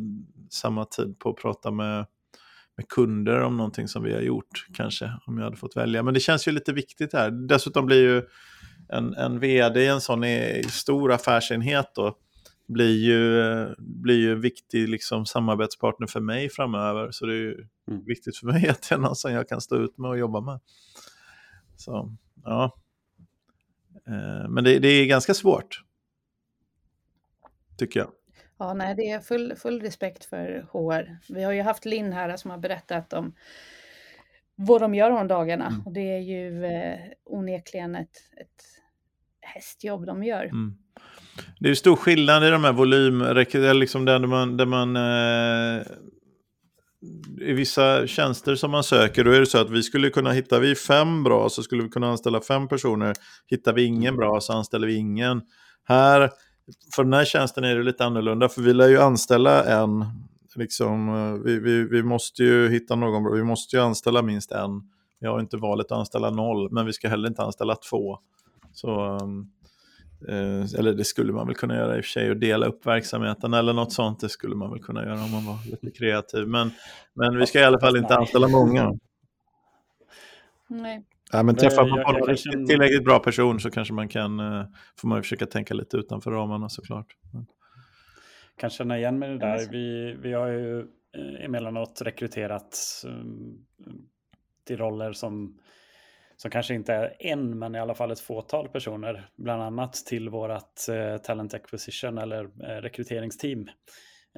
samma 0.50 0.84
tid 0.84 1.18
på 1.18 1.30
att 1.30 1.36
prata 1.36 1.70
med, 1.70 2.06
med 2.76 2.88
kunder 2.88 3.40
om 3.40 3.56
någonting 3.56 3.88
som 3.88 4.02
vi 4.02 4.14
har 4.14 4.20
gjort, 4.20 4.66
kanske, 4.74 5.12
om 5.26 5.38
jag 5.38 5.44
hade 5.44 5.56
fått 5.56 5.76
välja. 5.76 6.02
Men 6.02 6.14
det 6.14 6.20
känns 6.20 6.48
ju 6.48 6.52
lite 6.52 6.72
viktigt 6.72 7.12
här. 7.12 7.30
Dessutom 7.30 7.86
blir 7.86 8.02
ju 8.02 8.22
en, 8.88 9.14
en 9.14 9.40
vd 9.40 9.80
i 9.80 9.86
en 9.86 10.00
sån 10.00 10.24
stor 10.68 11.12
affärsenhet 11.12 11.90
då, 11.94 12.16
blir 12.66 12.96
ju, 12.96 13.74
blir 13.78 14.16
ju 14.16 14.32
en 14.32 14.40
viktig 14.40 14.88
liksom, 14.88 15.26
samarbetspartner 15.26 16.06
för 16.06 16.20
mig 16.20 16.48
framöver. 16.50 17.10
Så 17.10 17.26
det 17.26 17.32
är 17.32 17.36
ju 17.36 17.66
mm. 17.88 18.04
viktigt 18.04 18.36
för 18.36 18.46
mig 18.46 18.68
att 18.70 18.88
det 18.88 18.94
är 18.94 18.98
någon 18.98 19.16
som 19.16 19.32
jag 19.32 19.48
kan 19.48 19.60
stå 19.60 19.76
ut 19.76 19.98
med 19.98 20.10
och 20.10 20.18
jobba 20.18 20.40
med. 20.40 20.60
Så, 21.76 22.16
ja. 22.44 22.76
Eh, 24.06 24.48
men 24.48 24.64
det, 24.64 24.78
det 24.78 24.88
är 24.88 25.06
ganska 25.06 25.34
svårt. 25.34 25.82
Tycker 27.76 28.00
jag. 28.00 28.10
Ja, 28.58 28.74
nej, 28.74 28.94
det 28.94 29.10
är 29.10 29.20
full, 29.20 29.54
full 29.56 29.80
respekt 29.80 30.24
för 30.24 30.66
HR. 30.72 31.18
Vi 31.32 31.42
har 31.42 31.52
ju 31.52 31.62
haft 31.62 31.84
Linn 31.84 32.12
här 32.12 32.36
som 32.36 32.50
har 32.50 32.58
berättat 32.58 33.12
om 33.12 33.34
vad 34.54 34.80
de 34.80 34.94
gör 34.94 35.10
de 35.10 35.28
dagarna. 35.28 35.66
Mm. 35.66 35.80
Och 35.86 35.92
det 35.92 36.16
är 36.16 36.20
ju 36.20 36.64
eh, 36.64 36.98
onekligen 37.24 37.94
ett, 37.94 38.16
ett 38.36 38.62
hästjobb 39.40 40.06
de 40.06 40.24
gör. 40.24 40.44
Mm. 40.44 40.78
Det 41.60 41.70
är 41.70 41.74
stor 41.74 41.96
skillnad 41.96 42.44
i 42.44 42.50
de 42.50 42.64
här 42.64 42.72
volym, 42.72 43.24
liksom 43.78 44.04
där 44.04 44.18
man, 44.18 44.56
där 44.56 44.66
man 44.66 44.96
eh, 44.96 45.86
i 47.40 47.52
vissa 47.52 48.06
tjänster 48.06 48.54
som 48.54 48.70
man 48.70 48.84
söker, 48.84 49.24
då 49.24 49.30
är 49.30 49.40
det 49.40 49.46
så 49.46 49.58
att 49.58 49.70
vi 49.70 49.82
skulle 49.82 50.10
kunna, 50.10 50.32
hittar 50.32 50.60
vi 50.60 50.74
fem 50.74 51.24
bra 51.24 51.48
så 51.48 51.62
skulle 51.62 51.82
vi 51.82 51.88
kunna 51.88 52.10
anställa 52.10 52.40
fem 52.40 52.68
personer. 52.68 53.14
Hittar 53.46 53.72
vi 53.72 53.84
ingen 53.84 54.16
bra 54.16 54.40
så 54.40 54.52
anställer 54.52 54.86
vi 54.86 54.94
ingen. 54.94 55.42
Här, 55.84 56.30
för 56.94 57.04
den 57.04 57.12
här 57.12 57.24
tjänsten 57.24 57.64
är 57.64 57.76
det 57.76 57.82
lite 57.82 58.04
annorlunda, 58.04 58.48
för 58.48 58.62
vi 58.62 58.74
lär 58.74 58.88
ju 58.88 58.98
anställa 58.98 59.64
en. 59.64 60.04
Liksom, 60.56 61.08
eh, 61.08 61.44
vi, 61.44 61.58
vi, 61.58 61.84
vi 61.84 62.02
måste 62.02 62.42
ju 62.42 62.68
hitta 62.68 62.96
någon 62.96 63.22
bra, 63.22 63.32
vi 63.32 63.42
måste 63.42 63.76
ju 63.76 63.82
anställa 63.82 64.22
minst 64.22 64.52
en. 64.52 64.82
Vi 65.20 65.26
har 65.26 65.40
inte 65.40 65.56
valet 65.56 65.86
att 65.86 65.98
anställa 65.98 66.30
noll, 66.30 66.72
men 66.72 66.86
vi 66.86 66.92
ska 66.92 67.08
heller 67.08 67.28
inte 67.28 67.42
anställa 67.42 67.76
två. 67.76 68.18
Så 68.72 69.18
um, 69.22 69.50
eller 70.28 70.92
det 70.92 71.04
skulle 71.04 71.32
man 71.32 71.46
väl 71.46 71.56
kunna 71.56 71.76
göra 71.76 71.96
i 71.96 72.00
och 72.00 72.04
för 72.04 72.10
sig 72.10 72.30
och 72.30 72.36
dela 72.36 72.66
upp 72.66 72.86
verksamheten 72.86 73.54
eller 73.54 73.72
något 73.72 73.92
sånt. 73.92 74.20
Det 74.20 74.28
skulle 74.28 74.56
man 74.56 74.70
väl 74.70 74.82
kunna 74.82 75.04
göra 75.04 75.24
om 75.24 75.30
man 75.30 75.46
var 75.46 75.70
lite 75.70 75.90
kreativ. 75.90 76.48
Men, 76.48 76.70
men 77.14 77.38
vi 77.38 77.46
ska 77.46 77.60
i 77.60 77.64
alla 77.64 77.80
fall 77.80 77.96
inte 77.96 78.16
anställa 78.16 78.48
många. 78.48 78.92
Nej. 80.68 81.04
Ja, 81.32 81.42
men 81.42 81.56
träffar 81.56 81.86
man 81.86 82.04
på 82.04 82.30
en 82.30 82.66
tillräckligt 82.66 83.04
bra 83.04 83.18
person 83.18 83.60
så 83.60 83.70
kanske 83.70 83.94
man 83.94 84.08
kan, 84.08 84.40
eh, 84.40 84.64
får 84.98 85.08
man 85.08 85.22
försöka 85.22 85.46
tänka 85.46 85.74
lite 85.74 85.96
utanför 85.96 86.30
ramarna 86.30 86.68
såklart. 86.68 87.16
Men. 87.32 87.46
Kan 88.56 88.70
känna 88.70 88.98
igen 88.98 89.18
mig 89.18 89.28
det 89.28 89.38
där. 89.38 89.68
Vi, 89.70 90.16
vi 90.22 90.32
har 90.32 90.48
ju 90.48 90.78
eh, 90.80 91.44
emellanåt 91.44 92.02
rekryterat 92.04 92.78
till 94.66 94.76
roller 94.76 95.12
som 95.12 95.58
som 96.36 96.50
kanske 96.50 96.74
inte 96.74 96.94
är 96.94 97.16
en, 97.18 97.58
men 97.58 97.74
i 97.74 97.78
alla 97.78 97.94
fall 97.94 98.10
ett 98.10 98.20
fåtal 98.20 98.68
personer, 98.68 99.30
bland 99.36 99.62
annat 99.62 99.92
till 99.92 100.28
vårt 100.28 100.88
eh, 100.88 101.16
Talent 101.16 101.54
Acquisition 101.54 102.18
eller 102.18 102.44
eh, 102.44 102.82
rekryteringsteam. 102.82 103.68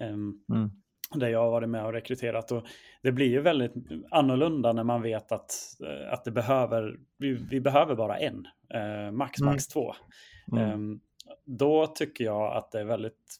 Um, 0.01 0.45
mm. 0.53 0.71
Där 1.15 1.29
jag 1.29 1.41
har 1.41 1.51
varit 1.51 1.69
med 1.69 1.85
och 1.85 1.93
rekryterat. 1.93 2.53
Och 2.53 2.67
det 3.03 3.13
blir 3.13 3.27
ju 3.27 3.41
väldigt 3.41 3.73
annorlunda 4.11 4.73
när 4.73 4.85
man 4.85 5.03
vet 5.03 5.33
att, 5.33 5.55
eh, 5.85 6.13
att 6.13 6.25
det 6.25 6.31
behöver, 6.31 6.99
vi, 7.19 7.33
vi 7.33 7.61
behöver 7.61 7.95
bara 7.95 8.19
en, 8.19 8.47
eh, 8.75 9.13
max, 9.13 9.41
mm. 9.41 9.53
max 9.53 9.69
två. 9.69 9.95
Mm. 10.53 10.73
Um, 10.73 11.01
då 11.45 11.87
tycker 11.87 12.25
jag 12.25 12.57
att 12.57 12.71
det 12.73 12.81
är 12.81 12.85
väldigt 12.85 13.39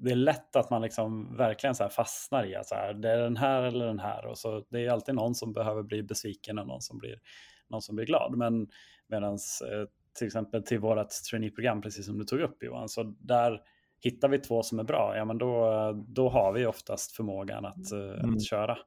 det 0.00 0.10
är 0.10 0.16
lätt 0.16 0.56
att 0.56 0.70
man 0.70 0.82
liksom 0.82 1.36
verkligen 1.36 1.74
så 1.74 1.88
fastnar 1.88 2.46
i 2.46 2.54
att 2.54 2.66
så 2.66 2.74
här, 2.74 2.94
det 2.94 3.10
är 3.10 3.18
den 3.18 3.36
här 3.36 3.62
eller 3.62 3.86
den 3.86 3.98
här. 3.98 4.26
Och 4.26 4.38
så 4.38 4.64
det 4.68 4.86
är 4.86 4.90
alltid 4.90 5.14
någon 5.14 5.34
som 5.34 5.52
behöver 5.52 5.82
bli 5.82 6.02
besviken 6.02 6.58
och 6.58 6.66
någon 6.66 6.82
som 6.82 6.98
blir 6.98 7.20
någon 7.68 7.82
som 7.82 7.96
blir 7.96 8.06
glad. 8.06 8.36
Men 8.36 8.68
medan 9.06 9.32
eh, 9.32 9.88
till 10.18 10.26
exempel 10.26 10.62
till 10.62 10.78
vårt 10.78 11.10
traineeprogram, 11.30 11.80
precis 11.80 12.06
som 12.06 12.18
du 12.18 12.24
tog 12.24 12.40
upp 12.40 12.62
Johan, 12.62 12.88
så 12.88 13.02
där 13.18 13.60
hittar 14.00 14.28
vi 14.28 14.38
två 14.38 14.62
som 14.62 14.78
är 14.78 14.84
bra, 14.84 15.16
ja 15.16 15.24
men 15.24 15.38
då, 15.38 15.92
då 16.08 16.28
har 16.28 16.52
vi 16.52 16.66
oftast 16.66 17.12
förmågan 17.12 17.66
att, 17.66 17.92
eh, 17.92 18.20
mm. 18.20 18.34
att 18.34 18.44
köra. 18.44 18.78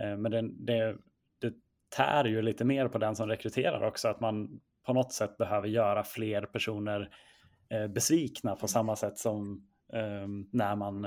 Eh, 0.00 0.16
men 0.16 0.32
det, 0.32 0.42
det, 0.42 0.96
det 1.38 1.54
tär 1.96 2.24
ju 2.24 2.42
lite 2.42 2.64
mer 2.64 2.88
på 2.88 2.98
den 2.98 3.16
som 3.16 3.28
rekryterar 3.28 3.86
också, 3.86 4.08
att 4.08 4.20
man 4.20 4.60
på 4.86 4.92
något 4.92 5.12
sätt 5.12 5.36
behöver 5.36 5.68
göra 5.68 6.04
fler 6.04 6.42
personer 6.42 7.10
besvikna 7.88 8.56
på 8.56 8.68
samma 8.68 8.96
sätt 8.96 9.18
som 9.18 9.66
när, 10.52 10.76
man, 10.76 11.02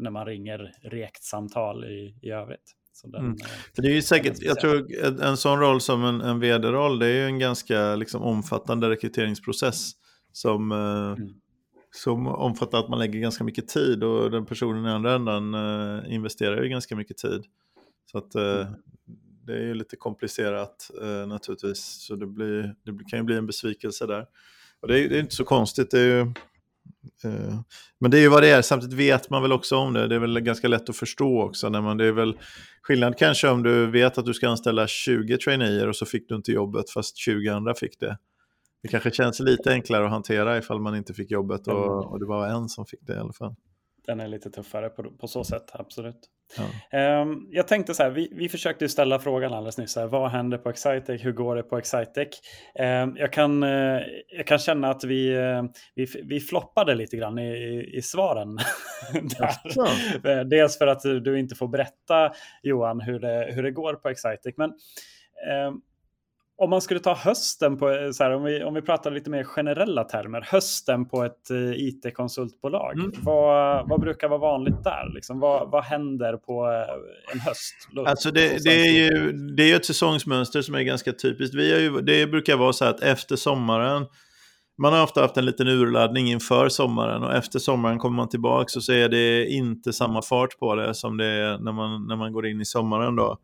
när 0.00 0.10
man 0.10 0.26
ringer 0.26 0.72
rekt 0.82 1.22
samtal 1.22 1.84
i, 1.84 2.18
i 2.22 2.30
övrigt. 2.30 2.74
Den, 3.04 3.24
mm. 3.24 3.36
För 3.74 3.82
det 3.82 3.88
är 3.88 3.92
ju 3.92 4.02
säkert, 4.02 4.42
jag 4.42 4.60
tror 4.60 4.86
en 5.22 5.36
sån 5.36 5.58
roll 5.58 5.80
som 5.80 6.04
en, 6.04 6.20
en 6.20 6.40
vd-roll, 6.40 6.98
det 6.98 7.06
är 7.06 7.12
ju 7.12 7.24
en 7.24 7.38
ganska 7.38 7.96
liksom, 7.96 8.22
omfattande 8.22 8.90
rekryteringsprocess 8.90 9.90
som, 10.32 10.72
eh, 10.72 11.22
mm. 11.22 11.34
som 11.90 12.26
omfattar 12.26 12.78
att 12.78 12.88
man 12.88 12.98
lägger 12.98 13.20
ganska 13.20 13.44
mycket 13.44 13.68
tid 13.68 14.04
och 14.04 14.30
den 14.30 14.46
personen 14.46 14.86
i 14.86 14.88
andra 14.88 15.14
ändan 15.14 15.54
uh, 15.54 16.14
investerar 16.14 16.62
ju 16.62 16.68
ganska 16.68 16.96
mycket 16.96 17.18
tid. 17.18 17.44
Så 18.12 18.18
att 18.18 18.34
mm. 18.34 18.66
det 19.46 19.52
är 19.52 19.62
ju 19.62 19.74
lite 19.74 19.96
komplicerat 19.96 20.90
uh, 21.02 21.26
naturligtvis, 21.26 22.06
så 22.06 22.14
det, 22.14 22.26
blir, 22.26 22.74
det 22.84 23.04
kan 23.10 23.18
ju 23.18 23.22
bli 23.22 23.36
en 23.36 23.46
besvikelse 23.46 24.06
där. 24.06 24.26
Och 24.80 24.88
det 24.88 25.00
är, 25.00 25.08
det 25.08 25.16
är 25.16 25.20
inte 25.20 25.34
så 25.34 25.44
konstigt, 25.44 25.90
det 25.90 26.00
är 26.00 26.06
ju 26.06 26.20
Eh, 26.22 26.32
men 28.00 28.10
det 28.10 28.18
är 28.18 28.20
ju 28.20 28.28
vad 28.28 28.42
det 28.42 28.48
är, 28.48 28.62
samtidigt 28.62 28.98
vet 28.98 29.30
man 29.30 29.42
väl 29.42 29.52
också 29.52 29.76
om 29.76 29.92
det. 29.92 30.08
Det 30.08 30.14
är 30.14 30.18
väl 30.18 30.40
ganska 30.40 30.68
lätt 30.68 30.88
att 30.88 30.96
förstå 30.96 31.42
också. 31.42 31.68
När 31.68 31.80
man, 31.80 31.96
det 31.96 32.04
är 32.04 32.12
väl 32.12 32.38
skillnad 32.82 33.18
kanske 33.18 33.48
om 33.48 33.62
du 33.62 33.90
vet 33.90 34.18
att 34.18 34.26
du 34.26 34.34
ska 34.34 34.48
anställa 34.48 34.86
20 34.86 35.38
traineer 35.38 35.88
och 35.88 35.96
så 35.96 36.06
fick 36.06 36.28
du 36.28 36.34
inte 36.34 36.52
jobbet 36.52 36.90
fast 36.90 37.16
20 37.16 37.48
andra 37.48 37.74
fick 37.74 38.00
det. 38.00 38.18
Det 38.82 38.88
kanske 38.88 39.10
känns 39.10 39.40
lite 39.40 39.72
enklare 39.72 40.04
att 40.04 40.10
hantera 40.10 40.58
ifall 40.58 40.80
man 40.80 40.96
inte 40.96 41.14
fick 41.14 41.30
jobbet 41.30 41.66
och, 41.66 41.84
mm. 41.84 42.08
och 42.08 42.18
det 42.20 42.26
var 42.26 42.46
en 42.46 42.68
som 42.68 42.86
fick 42.86 43.00
det 43.06 43.14
i 43.14 43.18
alla 43.18 43.32
fall. 43.32 43.54
Den 44.06 44.20
är 44.20 44.28
lite 44.28 44.50
tuffare 44.50 44.88
på, 44.88 45.10
på 45.10 45.28
så 45.28 45.44
sätt, 45.44 45.70
absolut. 45.72 46.28
Ja. 46.90 47.22
Um, 47.22 47.48
jag 47.50 47.68
tänkte 47.68 47.94
så 47.94 48.02
här, 48.02 48.10
vi, 48.10 48.32
vi 48.32 48.48
försökte 48.48 48.88
ställa 48.88 49.18
frågan 49.18 49.52
alldeles 49.52 49.78
nyss, 49.78 49.96
här, 49.96 50.06
vad 50.06 50.30
händer 50.30 50.58
på 50.58 50.70
Excitec, 50.70 51.24
hur 51.24 51.32
går 51.32 51.56
det 51.56 51.62
på 51.62 51.78
Excitec? 51.78 52.28
Um, 52.78 53.16
jag, 53.16 53.32
kan, 53.32 53.62
uh, 53.62 54.00
jag 54.36 54.46
kan 54.46 54.58
känna 54.58 54.90
att 54.90 55.04
vi, 55.04 55.36
uh, 55.36 55.62
vi, 55.94 56.06
vi 56.24 56.40
floppade 56.40 56.94
lite 56.94 57.16
grann 57.16 57.38
i, 57.38 57.48
i, 57.48 57.96
i 57.96 58.02
svaren. 58.02 58.48
uh, 60.26 60.40
dels 60.46 60.78
för 60.78 60.86
att 60.86 61.02
du 61.02 61.38
inte 61.38 61.54
får 61.54 61.68
berätta, 61.68 62.32
Johan, 62.62 63.00
hur 63.00 63.20
det, 63.20 63.52
hur 63.52 63.62
det 63.62 63.70
går 63.70 63.94
på 63.94 64.08
Excitec. 64.08 64.54
Men 64.56 64.70
um, 65.66 65.82
om 66.60 66.70
man 66.70 66.80
skulle 66.80 67.00
ta 67.00 67.14
hösten 67.14 67.76
på, 67.76 68.10
så 68.14 68.24
här, 68.24 68.30
om, 68.30 68.44
vi, 68.44 68.64
om 68.64 68.74
vi 68.74 68.82
pratar 68.82 69.10
lite 69.10 69.30
mer 69.30 69.44
generella 69.44 70.04
termer, 70.04 70.40
hösten 70.40 71.08
på 71.08 71.24
ett 71.24 71.50
uh, 71.50 71.72
it-konsultbolag. 71.72 72.98
Mm. 72.98 73.12
Vad, 73.22 73.88
vad 73.88 74.00
brukar 74.00 74.28
vara 74.28 74.38
vanligt 74.38 74.84
där? 74.84 75.12
Liksom, 75.14 75.40
vad, 75.40 75.70
vad 75.70 75.84
händer 75.84 76.36
på 76.36 76.66
uh, 76.66 77.32
en 77.32 77.40
höst? 77.40 77.74
Alltså 78.06 78.30
det, 78.30 78.64
det, 78.64 78.80
är 78.80 78.92
ju, 78.92 79.32
det 79.32 79.72
är 79.72 79.76
ett 79.76 79.84
säsongsmönster 79.84 80.62
som 80.62 80.74
är 80.74 80.82
ganska 80.82 81.12
typiskt. 81.12 81.54
Vi 81.54 81.72
har 81.72 81.78
ju, 81.78 82.00
det 82.00 82.26
brukar 82.26 82.56
vara 82.56 82.72
så 82.72 82.84
här 82.84 82.90
att 82.90 83.02
efter 83.02 83.36
sommaren, 83.36 84.06
man 84.82 84.92
har 84.92 85.02
ofta 85.02 85.20
haft 85.22 85.36
en 85.36 85.46
liten 85.46 85.68
urladdning 85.68 86.30
inför 86.30 86.68
sommaren 86.68 87.22
och 87.22 87.34
efter 87.34 87.58
sommaren 87.58 87.98
kommer 87.98 88.16
man 88.16 88.28
tillbaka 88.28 88.80
så 88.80 88.92
är 88.92 89.08
det 89.08 89.46
inte 89.46 89.92
samma 89.92 90.22
fart 90.22 90.58
på 90.58 90.74
det 90.74 90.94
som 90.94 91.16
det 91.16 91.26
är 91.26 91.58
när 91.58 91.72
man, 91.72 92.06
när 92.06 92.16
man 92.16 92.32
går 92.32 92.46
in 92.46 92.60
i 92.60 92.64
sommaren. 92.64 93.16
då. 93.16 93.38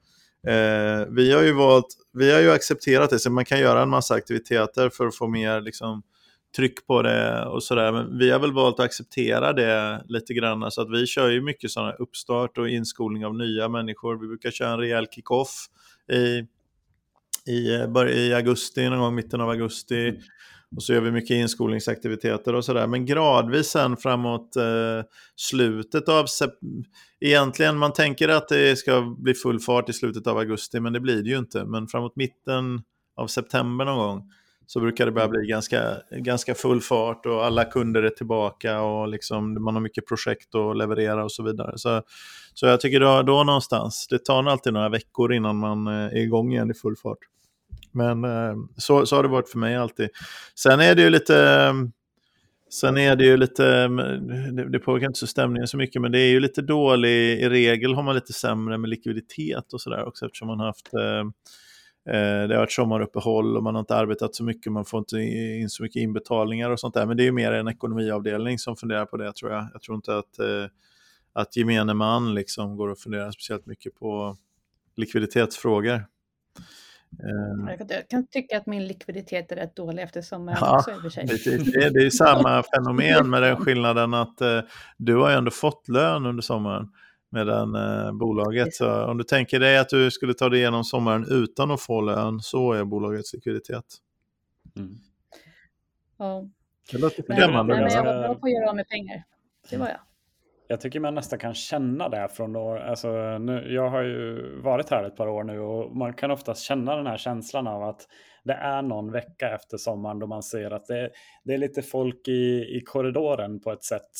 Eh, 0.46 1.06
vi 1.10 1.32
har 1.32 1.42
ju 1.42 1.52
valt, 1.52 1.86
vi 2.12 2.32
har 2.32 2.40
ju 2.40 2.50
accepterat 2.50 3.10
det, 3.10 3.18
så 3.18 3.30
man 3.30 3.44
kan 3.44 3.60
göra 3.60 3.82
en 3.82 3.88
massa 3.88 4.14
aktiviteter 4.14 4.88
för 4.88 5.06
att 5.06 5.16
få 5.16 5.28
mer 5.28 5.60
liksom, 5.60 6.02
tryck 6.56 6.86
på 6.86 7.02
det 7.02 7.46
och 7.46 7.62
sådär. 7.62 7.92
Men 7.92 8.18
vi 8.18 8.30
har 8.30 8.38
väl 8.38 8.52
valt 8.52 8.80
att 8.80 8.86
acceptera 8.86 9.52
det 9.52 10.02
lite 10.08 10.34
grann. 10.34 10.70
Så 10.70 10.82
att 10.82 10.90
vi 10.90 11.06
kör 11.06 11.30
ju 11.30 11.40
mycket 11.40 11.70
sådana 11.70 11.92
uppstart 11.92 12.58
och 12.58 12.68
inskolning 12.68 13.26
av 13.26 13.34
nya 13.34 13.68
människor. 13.68 14.20
Vi 14.20 14.26
brukar 14.26 14.50
köra 14.50 14.72
en 14.72 14.78
rejäl 14.78 15.06
kick-off 15.06 15.66
i, 16.12 16.44
i, 17.52 17.74
eh, 17.74 18.08
i 18.08 18.34
augusti, 18.34 18.90
någon 18.90 18.98
gång 18.98 19.14
mitten 19.14 19.40
av 19.40 19.50
augusti. 19.50 20.08
Mm. 20.08 20.20
Mm. 20.76 20.78
Och 20.78 20.82
så 20.82 20.92
gör 20.92 21.00
vi 21.00 21.10
mycket 21.10 21.34
inskolningsaktiviteter 21.34 22.54
och 22.54 22.64
sådär. 22.64 22.86
Men 22.86 23.06
gradvis 23.06 23.66
sen 23.66 23.96
framåt 23.96 24.56
eh, 24.56 25.04
slutet 25.36 26.08
av 26.08 26.26
Egentligen, 27.20 27.78
man 27.78 27.92
tänker 27.92 28.28
att 28.28 28.48
det 28.48 28.78
ska 28.78 29.14
bli 29.18 29.34
full 29.34 29.60
fart 29.60 29.88
i 29.88 29.92
slutet 29.92 30.26
av 30.26 30.38
augusti, 30.38 30.80
men 30.80 30.92
det 30.92 31.00
blir 31.00 31.22
det 31.22 31.30
ju 31.30 31.38
inte. 31.38 31.64
Men 31.64 31.86
framåt 31.86 32.16
mitten 32.16 32.82
av 33.16 33.26
september 33.26 33.84
någon 33.84 33.98
gång 33.98 34.30
så 34.66 34.80
brukar 34.80 35.06
det 35.06 35.12
börja 35.12 35.28
bli 35.28 35.46
ganska, 35.46 35.96
ganska 36.10 36.54
full 36.54 36.80
fart 36.80 37.26
och 37.26 37.44
alla 37.44 37.64
kunder 37.64 38.02
är 38.02 38.10
tillbaka 38.10 38.80
och 38.80 39.08
liksom 39.08 39.64
man 39.64 39.74
har 39.74 39.80
mycket 39.80 40.06
projekt 40.06 40.54
att 40.54 40.76
leverera 40.76 41.24
och 41.24 41.32
så 41.32 41.42
vidare. 41.42 41.78
Så, 41.78 42.02
så 42.54 42.66
jag 42.66 42.80
tycker 42.80 43.00
då, 43.00 43.22
då 43.22 43.44
någonstans, 43.44 44.06
det 44.10 44.24
tar 44.24 44.44
alltid 44.44 44.72
några 44.72 44.88
veckor 44.88 45.32
innan 45.32 45.56
man 45.56 45.86
eh, 45.86 45.92
är 45.92 46.16
igång 46.16 46.52
igen 46.52 46.70
i 46.70 46.74
full 46.74 46.96
fart. 46.96 47.18
Men 47.96 48.24
eh, 48.24 48.56
så, 48.76 49.06
så 49.06 49.16
har 49.16 49.22
det 49.22 49.28
varit 49.28 49.48
för 49.48 49.58
mig 49.58 49.76
alltid. 49.76 50.08
Sen 50.54 50.80
är 50.80 50.94
det 50.94 51.02
ju 51.02 51.10
lite... 51.10 51.36
Eh, 51.36 51.72
sen 52.70 52.96
är 52.96 53.16
det 53.16 53.24
ju 53.24 53.36
lite, 53.36 53.66
eh, 53.68 54.68
det, 54.70 54.78
påverkar 54.78 55.06
inte 55.06 55.18
så 55.18 55.26
stämningen 55.26 55.68
så 55.68 55.76
mycket, 55.76 56.02
men 56.02 56.12
det 56.12 56.18
är 56.18 56.28
ju 56.28 56.40
lite 56.40 56.62
dålig, 56.62 57.40
i 57.40 57.48
regel 57.48 57.94
har 57.94 58.02
man 58.02 58.14
lite 58.14 58.32
sämre 58.32 58.78
med 58.78 58.90
likviditet 58.90 59.72
och 59.72 59.80
sådär 59.80 60.08
också 60.08 60.26
eftersom 60.26 60.48
man 60.48 60.60
har 60.60 60.66
haft 60.66 60.94
eh, 60.94 61.30
det 62.48 62.54
har 62.54 62.58
varit 62.58 62.72
sommaruppehåll 62.72 63.56
och 63.56 63.62
man 63.62 63.74
har 63.74 63.80
inte 63.80 63.96
arbetat 63.96 64.34
så 64.34 64.44
mycket, 64.44 64.72
man 64.72 64.84
får 64.84 64.98
inte 64.98 65.18
in 65.20 65.70
så 65.70 65.82
mycket 65.82 66.00
inbetalningar 66.00 66.70
och 66.70 66.80
sånt 66.80 66.94
där. 66.94 67.06
Men 67.06 67.16
det 67.16 67.22
är 67.22 67.24
ju 67.24 67.32
mer 67.32 67.52
en 67.52 67.68
ekonomiavdelning 67.68 68.58
som 68.58 68.76
funderar 68.76 69.06
på 69.06 69.16
det 69.16 69.32
tror 69.32 69.52
jag. 69.52 69.68
Jag 69.72 69.82
tror 69.82 69.96
inte 69.96 70.16
att, 70.16 70.40
att 71.32 71.56
gemene 71.56 71.94
man 71.94 72.34
liksom 72.34 72.76
går 72.76 72.88
och 72.88 72.98
funderar 72.98 73.30
speciellt 73.30 73.66
mycket 73.66 73.94
på 73.94 74.36
likviditetsfrågor. 74.96 76.04
Ehm. 77.12 77.68
Jag 77.88 78.08
kan 78.08 78.26
tycka 78.26 78.56
att 78.56 78.66
min 78.66 78.86
likviditet 78.86 79.52
är 79.52 79.56
rätt 79.56 79.76
dålig 79.76 80.02
efter 80.02 80.22
sommaren 80.22 80.58
ja, 80.60 80.78
också 80.78 80.94
för 80.94 81.08
sig. 81.08 81.26
Det, 81.26 81.90
det 81.90 82.06
är 82.06 82.10
samma 82.10 82.62
fenomen 82.74 83.30
med 83.30 83.42
den 83.42 83.56
skillnaden 83.56 84.14
att 84.14 84.40
eh, 84.40 84.60
du 84.96 85.16
har 85.16 85.30
ju 85.30 85.36
ändå 85.36 85.50
fått 85.50 85.88
lön 85.88 86.26
under 86.26 86.42
sommaren 86.42 86.88
medan 87.30 87.74
eh, 87.74 88.12
bolaget, 88.12 88.74
så 88.74 89.04
om 89.04 89.18
du 89.18 89.24
tänker 89.24 89.60
dig 89.60 89.78
att 89.78 89.88
du 89.88 90.10
skulle 90.10 90.34
ta 90.34 90.48
dig 90.48 90.58
igenom 90.58 90.84
sommaren 90.84 91.26
utan 91.30 91.70
att 91.70 91.80
få 91.80 92.00
lön, 92.00 92.40
så 92.40 92.72
är 92.72 92.84
bolagets 92.84 93.34
likviditet. 93.34 93.84
Mm. 94.76 94.94
Ja. 96.18 96.48
Det 96.92 96.98
låter. 96.98 97.24
Men, 97.28 97.66
men 97.66 97.90
jag 97.90 98.04
var 98.04 98.22
bra 98.22 98.34
på 98.34 98.46
att 98.46 98.52
göra 98.52 98.68
av 98.68 98.76
med 98.76 98.88
pengar. 98.88 99.24
Det 99.70 99.76
var 99.76 99.88
jag. 99.88 100.00
Jag 100.68 100.80
tycker 100.80 101.00
man 101.00 101.14
nästan 101.14 101.38
kan 101.38 101.54
känna 101.54 102.08
det 102.08 102.28
från 102.28 102.52
då. 102.52 102.78
Alltså, 102.78 103.38
nu, 103.38 103.72
jag 103.72 103.90
har 103.90 104.02
ju 104.02 104.60
varit 104.60 104.90
här 104.90 105.04
ett 105.04 105.16
par 105.16 105.28
år 105.28 105.44
nu 105.44 105.60
och 105.60 105.96
man 105.96 106.14
kan 106.14 106.30
oftast 106.30 106.62
känna 106.62 106.96
den 106.96 107.06
här 107.06 107.16
känslan 107.16 107.66
av 107.66 107.82
att 107.82 108.08
det 108.44 108.52
är 108.54 108.82
någon 108.82 109.12
vecka 109.12 109.54
efter 109.54 109.76
sommaren 109.76 110.18
då 110.18 110.26
man 110.26 110.42
ser 110.42 110.70
att 110.70 110.86
det, 110.86 111.10
det 111.44 111.54
är 111.54 111.58
lite 111.58 111.82
folk 111.82 112.28
i, 112.28 112.76
i 112.76 112.82
korridoren 112.86 113.60
på 113.60 113.72
ett 113.72 113.84
sätt. 113.84 114.10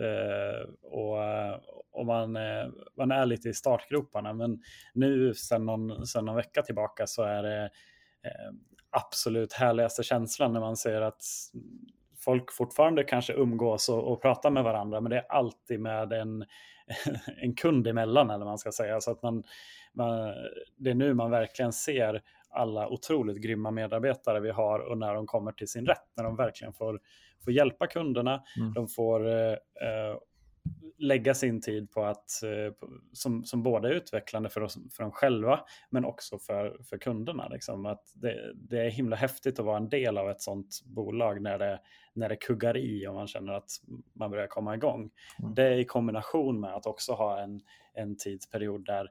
Eh, 0.00 0.70
och 0.82 1.18
och 1.98 2.06
man, 2.06 2.36
eh, 2.36 2.68
man 2.96 3.10
är 3.10 3.26
lite 3.26 3.48
i 3.48 3.54
startgroparna. 3.54 4.32
Men 4.32 4.62
nu 4.94 5.34
sen 5.34 5.66
någon, 5.66 6.06
sen 6.06 6.24
någon 6.24 6.36
vecka 6.36 6.62
tillbaka 6.62 7.06
så 7.06 7.22
är 7.22 7.42
det 7.42 7.64
eh, 8.24 8.52
absolut 8.90 9.52
härligaste 9.52 10.02
känslan 10.02 10.52
när 10.52 10.60
man 10.60 10.76
ser 10.76 11.00
att 11.00 11.22
folk 12.28 12.52
fortfarande 12.52 13.04
kanske 13.04 13.32
umgås 13.32 13.88
och, 13.88 14.12
och 14.12 14.22
pratar 14.22 14.50
med 14.50 14.64
varandra, 14.64 15.00
men 15.00 15.10
det 15.10 15.16
är 15.16 15.26
alltid 15.28 15.80
med 15.80 16.12
en, 16.12 16.44
en 17.42 17.54
kund 17.54 17.86
emellan, 17.86 18.30
eller 18.30 18.44
man 18.44 18.58
ska 18.58 18.72
säga. 18.72 19.00
Så 19.00 19.10
att 19.10 19.22
man, 19.22 19.42
man, 19.92 20.34
det 20.76 20.90
är 20.90 20.94
nu 20.94 21.14
man 21.14 21.30
verkligen 21.30 21.72
ser 21.72 22.22
alla 22.50 22.88
otroligt 22.88 23.42
grymma 23.42 23.70
medarbetare 23.70 24.40
vi 24.40 24.50
har 24.50 24.78
och 24.78 24.98
när 24.98 25.14
de 25.14 25.26
kommer 25.26 25.52
till 25.52 25.68
sin 25.68 25.86
rätt, 25.86 26.04
när 26.16 26.24
de 26.24 26.36
verkligen 26.36 26.72
får, 26.72 27.00
får 27.44 27.52
hjälpa 27.52 27.86
kunderna, 27.86 28.42
mm. 28.58 28.72
de 28.72 28.88
får 28.88 29.28
eh, 29.28 29.52
eh 29.52 30.16
lägga 30.98 31.34
sin 31.34 31.60
tid 31.60 31.90
på 31.90 32.04
att, 32.04 32.42
eh, 32.42 32.72
som, 33.12 33.44
som 33.44 33.62
både 33.62 33.88
är 33.88 33.92
utvecklande 33.92 34.48
för, 34.48 34.60
oss, 34.60 34.78
för 34.92 35.02
dem 35.02 35.12
själva, 35.12 35.60
men 35.90 36.04
också 36.04 36.38
för, 36.38 36.78
för 36.84 36.98
kunderna. 36.98 37.48
Liksom. 37.48 37.86
Att 37.86 38.02
det, 38.14 38.52
det 38.54 38.86
är 38.86 38.90
himla 38.90 39.16
häftigt 39.16 39.58
att 39.58 39.64
vara 39.64 39.76
en 39.76 39.88
del 39.88 40.18
av 40.18 40.30
ett 40.30 40.40
sånt 40.42 40.82
bolag 40.84 41.42
när 41.42 41.58
det, 41.58 41.80
när 42.14 42.28
det 42.28 42.36
kuggar 42.36 42.76
i 42.76 43.06
och 43.06 43.14
man 43.14 43.26
känner 43.26 43.52
att 43.52 43.70
man 44.12 44.30
börjar 44.30 44.46
komma 44.46 44.74
igång. 44.74 45.10
Mm. 45.42 45.54
Det 45.54 45.74
i 45.74 45.84
kombination 45.84 46.60
med 46.60 46.74
att 46.74 46.86
också 46.86 47.12
ha 47.12 47.40
en, 47.40 47.60
en 47.94 48.16
tidsperiod 48.16 48.84
där 48.84 49.10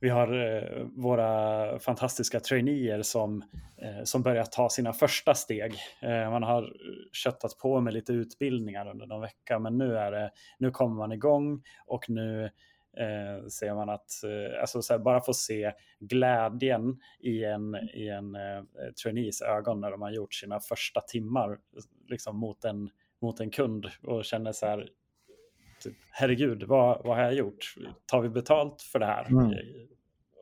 vi 0.00 0.08
har 0.08 0.56
eh, 0.56 0.86
våra 0.96 1.78
fantastiska 1.78 2.40
traineer 2.40 3.02
som, 3.02 3.42
eh, 3.76 4.04
som 4.04 4.22
börjar 4.22 4.44
ta 4.44 4.68
sina 4.68 4.92
första 4.92 5.34
steg. 5.34 5.74
Eh, 6.02 6.30
man 6.30 6.42
har 6.42 6.72
köttat 7.12 7.58
på 7.58 7.80
med 7.80 7.94
lite 7.94 8.12
utbildningar 8.12 8.90
under 8.90 9.06
någon 9.06 9.20
vecka, 9.20 9.58
men 9.58 9.78
nu, 9.78 9.96
är 9.96 10.12
det, 10.12 10.30
nu 10.58 10.70
kommer 10.70 10.96
man 10.96 11.12
igång 11.12 11.62
och 11.86 12.10
nu 12.10 12.44
eh, 12.96 13.46
ser 13.48 13.74
man 13.74 13.88
att, 13.88 14.24
eh, 14.24 14.60
alltså 14.60 14.82
så 14.82 14.92
här, 14.92 15.00
bara 15.00 15.20
få 15.20 15.34
se 15.34 15.72
glädjen 16.00 17.00
i 17.20 17.44
en, 17.44 17.74
i 17.74 18.08
en 18.08 18.34
eh, 18.34 18.62
trainees 19.02 19.42
ögon 19.42 19.80
när 19.80 19.90
de 19.90 20.02
har 20.02 20.10
gjort 20.10 20.34
sina 20.34 20.60
första 20.60 21.00
timmar 21.00 21.58
liksom, 22.08 22.36
mot, 22.36 22.64
en, 22.64 22.90
mot 23.20 23.40
en 23.40 23.50
kund 23.50 23.86
och 24.02 24.24
känner 24.24 24.52
så 24.52 24.66
här, 24.66 24.88
typ, 25.88 25.98
herregud, 26.10 26.62
vad, 26.62 27.04
vad 27.04 27.16
har 27.16 27.24
jag 27.24 27.34
gjort? 27.34 27.74
Tar 28.06 28.20
vi 28.20 28.28
betalt 28.28 28.82
för 28.82 28.98
det 28.98 29.06
här? 29.06 29.26
Mm. 29.26 29.54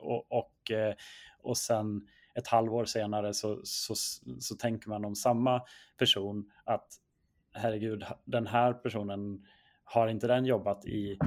Och, 0.03 0.33
och, 0.33 0.71
eh, 0.71 0.95
och 1.43 1.57
sen 1.57 2.07
ett 2.35 2.47
halvår 2.47 2.85
senare 2.85 3.35
så, 3.35 3.61
så, 3.65 3.95
så 4.41 4.57
tänker 4.57 4.89
man 4.89 5.05
om 5.05 5.15
samma 5.15 5.63
person 5.99 6.51
att 6.65 6.87
herregud, 7.55 8.05
den 8.25 8.47
här 8.47 8.73
personen 8.73 9.47
har 9.85 10.09
inte 10.09 10.27
den 10.27 10.45
jobbat 10.45 10.87
i, 10.87 11.19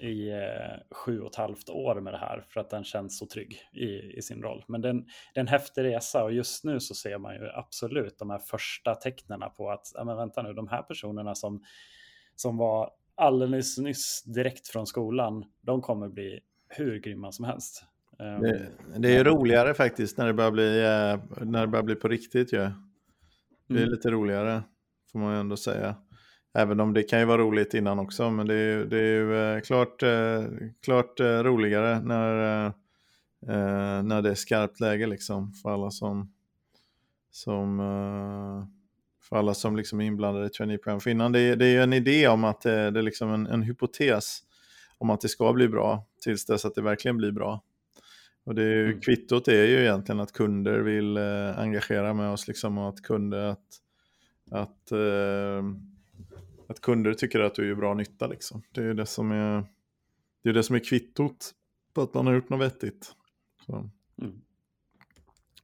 i 0.00 0.30
eh, 0.30 0.96
sju 0.96 1.20
och 1.20 1.30
ett 1.30 1.36
halvt 1.36 1.68
år 1.68 2.00
med 2.00 2.12
det 2.12 2.18
här 2.18 2.44
för 2.48 2.60
att 2.60 2.70
den 2.70 2.84
känns 2.84 3.18
så 3.18 3.26
trygg 3.26 3.60
i, 3.72 4.16
i 4.16 4.22
sin 4.22 4.42
roll. 4.42 4.64
Men 4.68 4.80
den, 4.80 5.04
det 5.34 5.40
är 5.40 5.40
en 5.40 5.48
häftig 5.48 5.84
resa 5.84 6.24
och 6.24 6.32
just 6.32 6.64
nu 6.64 6.80
så 6.80 6.94
ser 6.94 7.18
man 7.18 7.34
ju 7.34 7.48
absolut 7.54 8.18
de 8.18 8.30
här 8.30 8.38
första 8.38 8.94
tecknen 8.94 9.42
på 9.56 9.70
att, 9.70 9.92
ja 9.94 10.04
men 10.04 10.16
vänta 10.16 10.42
nu, 10.42 10.52
de 10.52 10.68
här 10.68 10.82
personerna 10.82 11.34
som, 11.34 11.64
som 12.36 12.56
var 12.56 12.90
alldeles 13.16 13.78
nyss 13.78 14.22
direkt 14.26 14.68
från 14.68 14.86
skolan, 14.86 15.44
de 15.60 15.82
kommer 15.82 16.08
bli 16.08 16.40
hur 16.68 16.98
grymma 16.98 17.32
som 17.32 17.44
helst. 17.44 17.84
Ehm, 18.18 18.42
det, 18.42 18.70
det 18.96 19.16
är 19.16 19.24
roligare 19.24 19.74
faktiskt 19.74 20.18
när 20.18 20.26
det 20.26 20.34
börjar 20.34 20.50
bli, 20.50 20.78
eh, 20.78 21.44
när 21.46 21.60
det 21.60 21.66
börjar 21.66 21.82
bli 21.82 21.94
på 21.94 22.08
riktigt 22.08 22.52
ju. 22.52 22.58
Det 23.68 23.74
är 23.74 23.78
mm. 23.78 23.90
lite 23.90 24.10
roligare, 24.10 24.62
får 25.12 25.18
man 25.18 25.34
ju 25.34 25.40
ändå 25.40 25.56
säga. 25.56 25.96
Även 26.54 26.80
om 26.80 26.94
det 26.94 27.02
kan 27.02 27.18
ju 27.18 27.24
vara 27.24 27.42
roligt 27.42 27.74
innan 27.74 27.98
också, 27.98 28.30
men 28.30 28.46
det 28.46 28.54
är 28.54 28.76
ju, 28.76 28.84
det 28.84 28.98
är 28.98 29.02
ju 29.02 29.36
eh, 29.36 29.60
klart, 29.60 30.02
eh, 30.02 30.44
klart 30.84 31.20
roligare 31.20 32.00
när, 32.00 32.72
när 34.02 34.22
det 34.22 34.30
är 34.30 34.34
skarpt 34.34 34.80
läge 34.80 35.06
liksom 35.06 35.52
för 35.52 35.70
alla 35.70 35.90
som, 35.90 36.32
som 37.30 37.80
för 39.28 39.36
alla 39.36 39.54
som 39.54 39.76
liksom 39.76 40.00
är 40.00 40.04
inblandade 40.04 40.46
i 40.46 40.50
traineeprogram. 40.50 41.00
För 41.00 41.10
innan 41.10 41.32
det 41.32 41.40
är, 41.40 41.56
det 41.56 41.66
är 41.66 41.82
en 41.82 41.92
idé 41.92 42.28
om 42.28 42.44
att 42.44 42.60
det, 42.60 42.90
det 42.90 43.00
är 43.00 43.02
liksom 43.02 43.32
en, 43.32 43.46
en 43.46 43.62
hypotes 43.62 44.42
om 44.98 45.10
att 45.10 45.20
det 45.20 45.28
ska 45.28 45.52
bli 45.52 45.68
bra 45.68 46.06
tills 46.22 46.46
dess 46.46 46.64
att 46.64 46.74
det 46.74 46.82
verkligen 46.82 47.16
blir 47.16 47.32
bra. 47.32 47.62
Och 48.44 48.54
det 48.54 48.62
är 48.62 48.84
mm. 48.84 49.00
kvittot 49.00 49.48
är 49.48 49.66
ju 49.66 49.80
egentligen 49.80 50.20
att 50.20 50.32
kunder 50.32 50.78
vill 50.78 51.16
eh, 51.16 51.58
engagera 51.58 52.14
med 52.14 52.30
oss 52.30 52.48
liksom, 52.48 52.78
och 52.78 52.88
att 52.88 53.02
kunder, 53.02 53.38
att, 53.38 53.80
att, 54.50 54.92
eh, 54.92 55.64
att 56.68 56.80
kunder 56.80 57.14
tycker 57.14 57.40
att 57.40 57.54
du 57.54 57.68
gör 57.68 57.74
bra 57.74 57.94
nytta. 57.94 58.26
Liksom. 58.26 58.62
Det 58.72 58.82
är 58.82 58.94
det 58.94 59.06
som 59.06 59.32
är, 59.32 59.64
det 60.42 60.48
är 60.48 60.52
det 60.52 60.62
som 60.62 60.76
är 60.76 60.80
kvittot 60.80 61.50
på 61.94 62.02
att 62.02 62.14
man 62.14 62.26
har 62.26 62.34
gjort 62.34 62.48
något 62.48 62.60
vettigt. 62.60 63.12
Mm. 63.68 63.90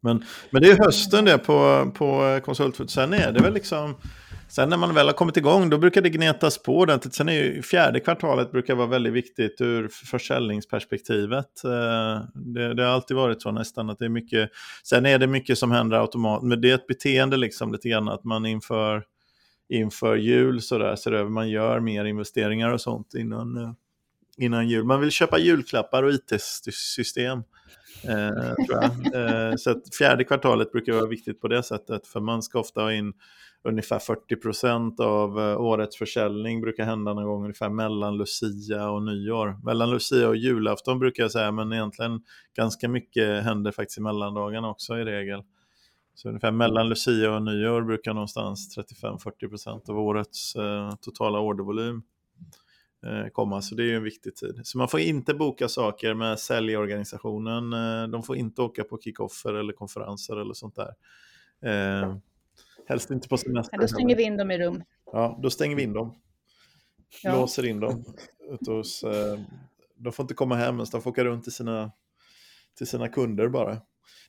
Men, 0.03 0.25
men 0.51 0.63
det 0.63 0.69
är 0.69 0.79
hösten 0.79 1.25
det 1.25 1.39
på, 1.39 1.91
på 1.95 2.41
konsultfoot. 2.45 2.91
Sen 2.91 3.13
är 3.13 3.33
det 3.33 3.43
väl 3.43 3.55
liksom 3.55 3.95
Sen 4.53 4.69
när 4.69 4.77
man 4.77 4.95
väl 4.95 5.07
har 5.07 5.13
kommit 5.13 5.37
igång 5.37 5.71
då 5.71 5.79
brukar 5.79 6.03
det 6.03 6.11
gnetas 6.11 6.63
på 6.63 6.79
ordentligt. 6.79 7.15
Sen 7.15 7.29
är 7.29 7.33
ju 7.33 7.63
fjärde 7.63 8.01
kvartalet 8.01 8.53
brukar 8.53 8.75
vara 8.75 8.87
väldigt 8.87 9.13
viktigt 9.13 9.61
ur 9.61 9.89
försäljningsperspektivet. 9.89 11.65
Eh, 11.65 12.25
det, 12.35 12.75
det, 12.75 12.83
har 12.85 12.91
alltid 12.91 13.17
varit 13.17 13.43
så 13.43 13.53
nästan 13.53 13.91
att 13.91 13.99
det 13.99 14.05
är 14.05 14.09
mycket. 14.09 14.51
Sen 14.85 15.07
är 15.07 15.19
det 15.19 15.27
mycket 15.27 15.59
som 15.59 15.71
händer 15.71 16.01
automatiskt. 16.01 16.49
Men 16.49 16.61
det 16.61 16.71
är 16.71 16.75
ett 16.75 16.87
beteende 16.87 17.37
liksom 17.37 17.73
lite 17.73 17.89
grann 17.89 18.09
att 18.09 18.25
man 18.25 18.47
inför, 18.47 19.05
inför 19.69 20.17
jul 20.17 20.63
så 20.63 20.79
där 20.79 20.97
ser 20.97 21.13
över, 21.13 21.31
man 21.31 21.49
gör 21.49 21.81
mer 21.81 22.05
investeringar 22.05 22.73
och 22.73 22.81
sånt 22.81 23.15
innan, 23.15 23.57
eh, 23.57 23.73
innan 24.43 24.69
jul. 24.69 24.85
Man 24.85 25.01
vill 25.01 25.11
köpa 25.11 25.39
julklappar 25.39 26.03
och 26.03 26.13
IT-system. 26.13 27.39
Eh. 28.05 28.53
Eh, 29.15 29.57
så 29.57 29.81
fjärde 29.99 30.25
kvartalet 30.25 30.73
brukar 30.73 30.93
vara 30.93 31.07
viktigt 31.07 31.41
på 31.41 31.49
det 31.49 31.63
sättet, 31.63 32.07
för 32.07 32.21
man 32.21 32.43
ska 32.43 32.61
ofta 32.61 32.81
ha 32.81 32.93
in 32.93 33.13
ungefär 33.65 33.99
40 33.99 34.37
procent 34.37 35.01
av 35.01 35.41
eh, 35.41 35.61
årets 35.61 35.97
försäljning 35.97 36.61
brukar 36.61 36.85
hända 36.85 37.15
någon 37.15 37.25
gång 37.25 37.43
ungefär 37.43 37.69
mellan 37.69 38.17
Lucia 38.17 38.91
och 38.91 39.03
nyår. 39.03 39.65
Mellan 39.65 39.91
Lucia 39.91 40.29
och 40.29 40.37
julafton 40.37 40.99
brukar 40.99 41.23
jag 41.23 41.33
säga, 41.33 41.53
men 41.53 41.73
egentligen 41.73 42.21
ganska 42.57 42.89
mycket 42.89 43.45
händer 43.45 43.73
faktiskt 43.73 43.99
i 43.99 44.01
mellandagarna 44.01 44.71
också 44.71 44.99
i 44.99 45.05
regel. 45.05 45.43
Så 46.15 46.29
ungefär 46.29 46.51
mellan 46.51 46.89
Lucia 46.89 47.35
och 47.35 47.43
nyår 47.43 47.83
brukar 47.83 48.15
någonstans 48.15 48.79
35-40 49.03 49.49
procent 49.49 49.89
av 49.89 49.99
årets 49.99 50.57
eh, 50.57 50.95
totala 51.01 51.41
ordervolym 51.41 52.03
komma, 53.33 53.63
så 53.63 53.75
det 53.75 53.83
är 53.83 53.87
ju 53.87 53.97
en 53.97 54.03
viktig 54.03 54.37
tid. 54.37 54.61
Så 54.65 54.79
man 54.79 54.89
får 54.89 55.01
inte 55.01 55.35
boka 55.35 55.69
saker 55.69 56.15
med 56.15 56.39
säljorganisationen, 56.39 57.73
eh, 57.73 58.09
de 58.09 58.23
får 58.23 58.37
inte 58.37 58.63
åka 58.63 58.85
på 58.85 58.99
kickoffer 59.01 59.55
eller 59.55 59.73
konferenser 59.73 60.37
eller 60.37 60.55
sånt 60.55 60.77
där. 60.77 60.95
Eh, 61.71 62.17
helst 62.87 63.11
inte 63.11 63.29
på 63.29 63.39
semester. 63.39 63.77
Ja, 63.77 63.81
då 63.83 63.89
stänger 63.89 64.17
vi 64.17 64.23
in 64.23 64.37
dem 64.37 64.51
i 64.51 64.59
rum. 64.59 64.83
Ja, 65.13 65.39
då 65.43 65.51
stänger 65.51 65.77
vi 65.77 65.83
in 65.83 65.93
dem. 65.93 66.15
Ja. 67.23 67.41
Låser 67.41 67.67
in 67.67 67.81
dem. 67.81 68.05
Hos, 68.67 69.05
eh, 69.05 69.41
de 69.97 70.13
får 70.13 70.25
inte 70.25 70.35
komma 70.35 70.57
hem 70.57 70.75
ens, 70.75 70.91
de 70.91 71.03
får 71.03 71.11
åka 71.11 71.25
runt 71.25 71.45
till 71.45 71.53
sina, 71.53 71.93
till 72.79 72.87
sina 72.87 73.09
kunder 73.09 73.49
bara. 73.49 73.81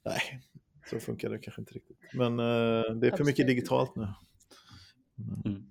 Nej, 0.06 0.42
så 0.90 1.00
funkar 1.00 1.30
det 1.30 1.40
kanske 1.40 1.62
inte 1.62 1.74
riktigt. 1.74 1.98
Men 2.14 2.40
eh, 2.40 2.96
det 2.96 3.08
är 3.08 3.18
för 3.18 3.24
mycket 3.24 3.48
digitalt 3.48 3.96
nu. 3.96 4.08
Mm. 5.46 5.64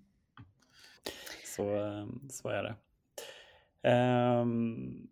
Så, 1.57 1.77
eh, 1.77 2.07
så 2.31 2.49
är 2.49 2.63
det. 2.63 2.75
Um... 3.83 5.09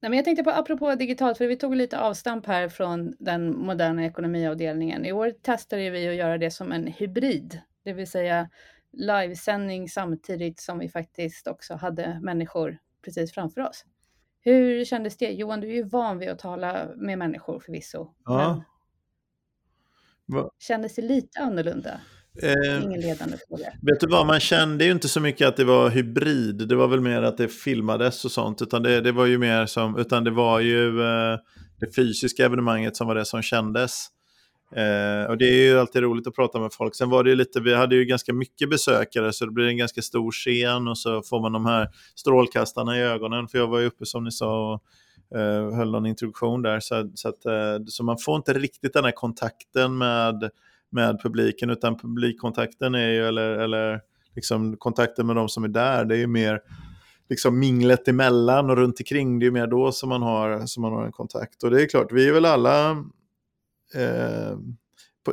Nej, 0.00 0.10
men 0.10 0.16
jag 0.16 0.24
tänkte 0.24 0.44
på, 0.44 0.50
apropå 0.50 0.94
digitalt, 0.94 1.38
för 1.38 1.46
vi 1.46 1.56
tog 1.56 1.76
lite 1.76 2.00
avstamp 2.00 2.46
här 2.46 2.68
från 2.68 3.14
den 3.18 3.58
moderna 3.58 4.04
ekonomiavdelningen. 4.04 5.04
I 5.04 5.12
år 5.12 5.30
testade 5.30 5.90
vi 5.90 6.08
att 6.08 6.14
göra 6.14 6.38
det 6.38 6.50
som 6.50 6.72
en 6.72 6.86
hybrid, 6.86 7.60
det 7.82 7.92
vill 7.92 8.10
säga 8.10 8.48
livesändning 8.92 9.88
samtidigt 9.88 10.60
som 10.60 10.78
vi 10.78 10.88
faktiskt 10.88 11.46
också 11.46 11.74
hade 11.74 12.20
människor 12.22 12.78
precis 13.04 13.32
framför 13.32 13.60
oss. 13.60 13.84
Hur 14.40 14.84
kändes 14.84 15.16
det? 15.16 15.32
Johan, 15.32 15.60
du 15.60 15.68
är 15.68 15.72
ju 15.74 15.82
van 15.82 16.18
vid 16.18 16.28
att 16.28 16.38
tala 16.38 16.88
med 16.96 17.18
människor 17.18 17.60
förvisso. 17.60 18.14
Ja. 18.24 18.64
Men 20.26 20.48
kändes 20.58 20.94
det 20.94 21.02
lite 21.02 21.40
annorlunda? 21.40 22.00
Eh, 22.42 22.84
Ingen 22.84 23.00
ledande 23.00 23.36
fråga. 23.48 23.64
Vet 23.64 24.00
du 24.00 24.06
vad, 24.06 24.26
man 24.26 24.40
kände 24.40 24.84
ju 24.84 24.92
inte 24.92 25.08
så 25.08 25.20
mycket 25.20 25.48
att 25.48 25.56
det 25.56 25.64
var 25.64 25.90
hybrid. 25.90 26.68
Det 26.68 26.76
var 26.76 26.88
väl 26.88 27.00
mer 27.00 27.22
att 27.22 27.36
det 27.36 27.48
filmades 27.48 28.24
och 28.24 28.30
sånt. 28.30 28.62
Utan 28.62 28.82
det, 28.82 29.00
det 29.00 29.12
var 29.12 29.26
ju 29.26 29.38
mer 29.38 29.66
som, 29.66 29.96
utan 29.98 30.24
det 30.24 30.30
var 30.30 30.60
ju 30.60 31.00
eh, 31.00 31.38
det 31.80 31.94
fysiska 31.96 32.44
evenemanget 32.44 32.96
som 32.96 33.06
var 33.06 33.14
det 33.14 33.24
som 33.24 33.42
kändes. 33.42 34.06
Eh, 34.76 35.30
och 35.30 35.38
det 35.38 35.44
är 35.44 35.62
ju 35.62 35.78
alltid 35.78 36.02
roligt 36.02 36.26
att 36.26 36.34
prata 36.34 36.60
med 36.60 36.72
folk. 36.72 36.94
Sen 36.94 37.10
var 37.10 37.24
det 37.24 37.30
ju 37.30 37.36
lite, 37.36 37.60
vi 37.60 37.74
hade 37.74 37.96
ju 37.96 38.04
ganska 38.04 38.32
mycket 38.32 38.70
besökare 38.70 39.32
så 39.32 39.46
det 39.46 39.52
blir 39.52 39.66
en 39.66 39.76
ganska 39.76 40.02
stor 40.02 40.30
scen 40.30 40.88
och 40.88 40.98
så 40.98 41.22
får 41.22 41.40
man 41.40 41.52
de 41.52 41.66
här 41.66 41.88
strålkastarna 42.14 42.98
i 42.98 43.02
ögonen. 43.02 43.48
För 43.48 43.58
jag 43.58 43.66
var 43.66 43.78
ju 43.78 43.86
uppe 43.86 44.06
som 44.06 44.24
ni 44.24 44.32
sa 44.32 44.72
och 44.72 45.38
eh, 45.38 45.74
höll 45.76 45.90
någon 45.90 46.06
introduktion 46.06 46.62
där. 46.62 46.80
Så, 46.80 47.10
så, 47.14 47.28
att, 47.28 47.44
eh, 47.44 47.84
så 47.86 48.04
man 48.04 48.18
får 48.18 48.36
inte 48.36 48.52
riktigt 48.52 48.92
den 48.92 49.04
här 49.04 49.12
kontakten 49.12 49.98
med 49.98 50.50
med 50.92 51.20
publiken, 51.22 51.70
utan 51.70 51.98
publikkontakten 51.98 52.94
är 52.94 53.08
ju, 53.08 53.26
eller, 53.28 53.48
eller 53.48 54.00
liksom 54.34 54.76
kontakten 54.76 55.26
med 55.26 55.36
de 55.36 55.48
som 55.48 55.64
är 55.64 55.68
där, 55.68 56.04
det 56.04 56.14
är 56.14 56.18
ju 56.18 56.26
mer 56.26 56.60
liksom 57.28 57.58
minglet 57.58 58.08
emellan 58.08 58.70
och 58.70 58.76
runt 58.76 59.00
omkring, 59.00 59.38
det 59.38 59.44
är 59.44 59.46
ju 59.46 59.50
mer 59.50 59.66
då 59.66 59.92
som 59.92 60.08
man 60.08 60.22
har, 60.22 60.66
som 60.66 60.80
man 60.80 60.92
har 60.92 61.06
en 61.06 61.12
kontakt. 61.12 61.62
Och 61.62 61.70
det 61.70 61.82
är 61.82 61.86
klart, 61.86 62.12
vi 62.12 62.28
är 62.28 62.32
väl 62.32 62.44
alla, 62.44 62.90
eh, 63.94 64.56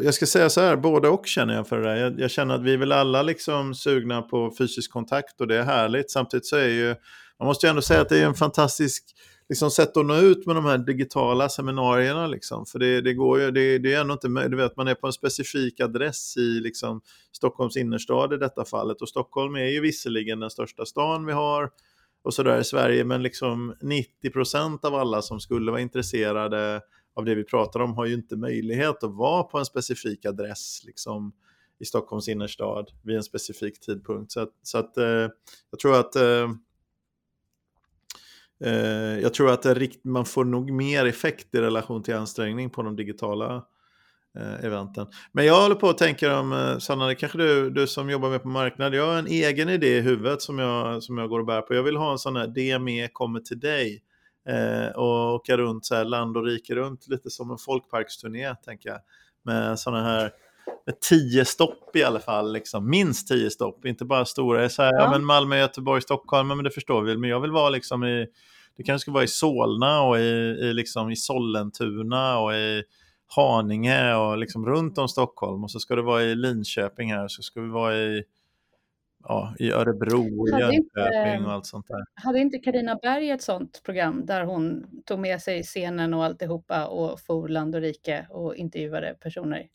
jag 0.01 0.13
ska 0.13 0.25
säga 0.25 0.49
så 0.49 0.61
här, 0.61 0.75
både 0.75 1.09
och 1.09 1.27
känner 1.27 1.53
jag 1.53 1.67
för 1.67 1.77
det 1.77 1.83
där. 1.83 1.95
Jag, 1.95 2.19
jag, 2.19 2.31
känner 2.31 2.55
att 2.55 2.63
vi 2.63 2.73
är 2.73 2.77
väl 2.77 2.91
alla 2.91 3.21
liksom 3.21 3.75
sugna 3.75 4.21
på 4.21 4.53
fysisk 4.57 4.91
kontakt 4.91 5.41
och 5.41 5.47
det 5.47 5.57
är 5.57 5.63
härligt. 5.63 6.11
Samtidigt 6.11 6.45
så 6.45 6.55
är 6.55 6.67
ju, 6.67 6.95
man 7.39 7.47
måste 7.47 7.65
ju 7.65 7.69
ändå 7.69 7.81
säga 7.81 8.01
att 8.01 8.09
det 8.09 8.19
är 8.19 8.25
en 8.25 8.33
fantastisk 8.33 9.15
liksom 9.49 9.71
sätt 9.71 9.97
att 9.97 10.05
nå 10.05 10.15
ut 10.15 10.45
med 10.45 10.55
de 10.55 10.65
här 10.65 10.77
digitala 10.77 11.49
seminarierna. 11.49 12.27
Liksom. 12.27 12.65
För 12.65 12.79
det, 12.79 13.01
det 13.01 13.13
går 13.13 13.39
ju, 13.39 13.51
det, 13.51 13.77
det 13.77 13.93
är 13.93 14.01
ändå 14.01 14.13
inte 14.13 14.27
du 14.27 14.57
vet, 14.57 14.77
man 14.77 14.87
är 14.87 14.95
på 14.95 15.07
en 15.07 15.13
specifik 15.13 15.79
adress 15.79 16.37
i 16.37 16.59
liksom, 16.59 17.01
Stockholms 17.31 17.77
innerstad 17.77 18.33
i 18.33 18.37
detta 18.37 18.65
fallet. 18.65 19.01
Och 19.01 19.09
Stockholm 19.09 19.55
är 19.55 19.69
ju 19.69 19.81
visserligen 19.81 20.39
den 20.39 20.49
största 20.49 20.85
stan 20.85 21.25
vi 21.25 21.33
har 21.33 21.69
och 22.23 22.33
sådär 22.33 22.59
i 22.59 22.63
Sverige, 22.63 23.03
men 23.03 23.23
liksom 23.23 23.73
90% 24.23 24.85
av 24.85 24.95
alla 24.95 25.21
som 25.21 25.39
skulle 25.39 25.71
vara 25.71 25.81
intresserade 25.81 26.81
av 27.15 27.25
det 27.25 27.35
vi 27.35 27.43
pratar 27.43 27.79
om 27.79 27.93
har 27.93 28.05
ju 28.05 28.13
inte 28.13 28.35
möjlighet 28.35 29.03
att 29.03 29.15
vara 29.15 29.43
på 29.43 29.57
en 29.57 29.65
specifik 29.65 30.25
adress 30.25 30.81
liksom, 30.85 31.31
i 31.79 31.85
Stockholms 31.85 32.27
innerstad 32.27 32.89
vid 33.03 33.15
en 33.15 33.23
specifik 33.23 33.79
tidpunkt. 33.79 34.31
Så 34.31 34.39
att, 34.39 34.53
så 34.63 34.77
att 34.77 34.97
eh, 34.97 35.27
jag 35.71 35.79
tror 35.81 35.99
att 35.99 36.15
eh, 36.15 36.49
Eh, 38.65 39.19
jag 39.19 39.33
tror 39.33 39.51
att 39.51 39.65
rikt, 39.65 40.05
man 40.05 40.25
får 40.25 40.45
nog 40.45 40.71
mer 40.71 41.05
effekt 41.05 41.55
i 41.55 41.61
relation 41.61 42.03
till 42.03 42.15
ansträngning 42.15 42.69
på 42.69 42.81
de 42.81 42.95
digitala 42.95 43.65
eh, 44.37 44.65
eventen. 44.65 45.07
Men 45.31 45.45
jag 45.45 45.61
håller 45.61 45.75
på 45.75 45.89
att 45.89 45.97
tänka 45.97 46.39
om, 46.39 46.53
eh, 46.53 46.77
Sanna, 46.77 47.07
det 47.07 47.15
kanske 47.15 47.37
du, 47.37 47.69
du 47.69 47.87
som 47.87 48.09
jobbar 48.09 48.29
med 48.29 48.41
på 48.41 48.47
marknad, 48.47 48.93
jag 48.93 49.05
har 49.05 49.17
en 49.17 49.27
egen 49.27 49.69
idé 49.69 49.97
i 49.97 50.01
huvudet 50.01 50.41
som 50.41 50.59
jag, 50.59 51.03
som 51.03 51.17
jag 51.17 51.29
går 51.29 51.39
och 51.39 51.45
bär 51.45 51.61
på. 51.61 51.73
Jag 51.73 51.83
vill 51.83 51.97
ha 51.97 52.11
en 52.11 52.17
sån 52.17 52.35
här 52.35 52.47
DME 52.47 53.07
kommer 53.07 53.39
till 53.39 53.59
dig 53.59 54.03
eh, 54.49 54.95
och 54.95 55.33
åka 55.33 55.57
runt 55.57 55.85
så 55.85 55.95
här 55.95 56.05
land 56.05 56.37
och 56.37 56.45
rike 56.45 56.75
runt, 56.75 57.07
lite 57.07 57.29
som 57.29 57.51
en 57.51 57.57
folkparksturné, 57.57 58.55
tänker 58.55 58.89
jag. 58.89 58.99
Med 59.43 59.79
sådana 59.79 60.03
här 60.03 60.31
tio 61.09 61.45
stopp 61.45 61.95
i 61.95 62.03
alla 62.03 62.19
fall, 62.19 62.53
liksom. 62.53 62.89
minst 62.89 63.27
tio 63.27 63.49
stopp, 63.49 63.85
inte 63.85 64.05
bara 64.05 64.25
stora. 64.25 64.69
Så 64.69 64.83
här, 64.83 64.93
ja. 64.93 64.99
ja. 64.99 65.11
men 65.11 65.25
Malmö, 65.25 65.57
Göteborg, 65.57 66.01
Stockholm, 66.01 66.47
men 66.47 66.63
det 66.63 66.71
förstår 66.71 67.01
vi. 67.01 67.17
Men 67.17 67.29
jag 67.29 67.39
vill 67.39 67.51
vara 67.51 67.69
liksom 67.69 68.03
i, 68.03 68.27
det 68.77 68.83
kanske 68.83 69.03
ska 69.03 69.11
vara 69.11 69.23
i 69.23 69.27
Solna 69.27 70.01
och 70.01 70.19
i, 70.19 70.57
i, 70.61 70.73
liksom, 70.73 71.11
i 71.11 71.15
Sollentuna 71.15 72.39
och 72.39 72.53
i 72.53 72.83
Haninge 73.35 74.15
och 74.15 74.37
liksom 74.37 74.65
runt 74.65 74.97
om 74.97 75.07
Stockholm. 75.07 75.63
Och 75.63 75.71
så 75.71 75.79
ska 75.79 75.95
det 75.95 76.01
vara 76.01 76.23
i 76.23 76.35
Linköping 76.35 77.13
här, 77.13 77.27
så 77.27 77.41
ska 77.41 77.61
vi 77.61 77.69
vara 77.69 77.97
i 77.97 78.23
ja, 79.23 79.53
i 79.59 79.71
Örebro, 79.71 80.47
i 80.47 80.51
Jönköping 80.51 81.45
och 81.45 81.51
allt 81.51 81.65
sånt 81.65 81.87
där. 81.87 82.05
Hade 82.13 82.39
inte 82.39 82.57
Karina 82.57 82.95
Berg 83.01 83.29
ett 83.29 83.41
sånt 83.41 83.81
program 83.83 84.25
där 84.25 84.43
hon 84.43 84.85
tog 85.05 85.19
med 85.19 85.41
sig 85.41 85.63
scenen 85.63 86.13
och 86.13 86.25
alltihopa 86.25 86.87
och 86.87 87.19
for 87.19 87.47
land 87.47 87.75
och 87.75 87.81
rike 87.81 88.27
och 88.29 88.55
intervjuade 88.55 89.15
personer? 89.19 89.67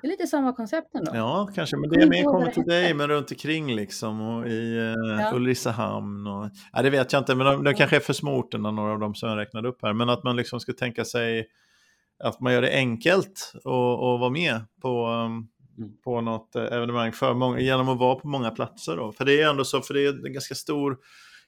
Det 0.00 0.06
är 0.06 0.10
lite 0.10 0.26
samma 0.26 0.52
koncept 0.52 0.94
ändå. 0.94 1.10
Ja, 1.14 1.48
kanske, 1.54 1.76
men 1.76 1.90
det 1.90 2.02
är 2.02 2.06
mer 2.06 2.24
kommer 2.24 2.50
till 2.50 2.62
dig, 2.62 2.94
men 2.94 3.08
runt 3.08 3.30
omkring 3.30 3.74
liksom 3.74 4.20
och 4.20 4.48
i 4.48 4.78
uh, 4.78 5.20
ja. 5.20 5.32
Ulricehamn 5.34 6.26
och... 6.26 6.50
Ja, 6.72 6.82
det 6.82 6.90
vet 6.90 7.12
jag 7.12 7.20
inte, 7.20 7.34
men 7.34 7.46
de, 7.46 7.64
de 7.64 7.74
kanske 7.74 7.96
är 7.96 8.00
för 8.00 8.12
små 8.12 8.38
orterna, 8.38 8.70
några 8.70 8.92
av 8.92 8.98
dem 8.98 9.14
som 9.14 9.28
jag 9.28 9.38
räknade 9.38 9.68
upp 9.68 9.78
här. 9.82 9.92
Men 9.92 10.08
att 10.08 10.24
man 10.24 10.36
liksom 10.36 10.60
ska 10.60 10.72
tänka 10.72 11.04
sig 11.04 11.46
att 12.24 12.40
man 12.40 12.52
gör 12.52 12.62
det 12.62 12.72
enkelt 12.72 13.52
att 13.54 14.20
vara 14.20 14.30
med 14.30 14.60
på, 14.82 15.08
um, 15.08 15.48
på 16.04 16.20
något 16.20 16.56
eh, 16.56 16.62
evenemang 16.62 17.12
för 17.12 17.34
många, 17.34 17.60
genom 17.60 17.88
att 17.88 17.98
vara 17.98 18.14
på 18.14 18.28
många 18.28 18.50
platser. 18.50 18.96
Då. 18.96 19.12
För 19.12 19.24
det 19.24 19.40
är 19.42 19.50
ändå 19.50 19.64
så, 19.64 19.80
för 19.80 19.94
det 19.94 20.06
är 20.06 20.26
en 20.26 20.32
ganska 20.32 20.54
stor 20.54 20.96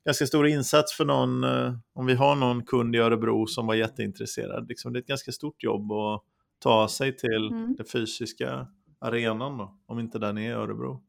ganska 0.04 0.26
stor 0.26 0.46
insats 0.46 0.96
för 0.96 1.04
någon, 1.04 1.44
uh, 1.44 1.74
om 1.94 2.06
vi 2.06 2.14
har 2.14 2.34
någon 2.34 2.64
kund 2.64 2.96
i 2.96 2.98
Örebro 2.98 3.46
som 3.46 3.66
var 3.66 3.74
jätteintresserad. 3.74 4.68
Liksom, 4.68 4.92
det 4.92 4.98
är 4.98 5.00
ett 5.00 5.06
ganska 5.06 5.32
stort 5.32 5.62
jobb 5.62 5.92
att 5.92 6.22
ta 6.58 6.88
sig 6.88 7.16
till 7.16 7.48
mm. 7.48 7.74
den 7.76 7.86
fysiska 7.86 8.66
arenan 8.98 9.58
då, 9.58 9.78
om 9.86 9.98
inte 9.98 10.18
den 10.18 10.38
är 10.38 10.50
i 10.50 10.52
Örebro. 10.52 11.02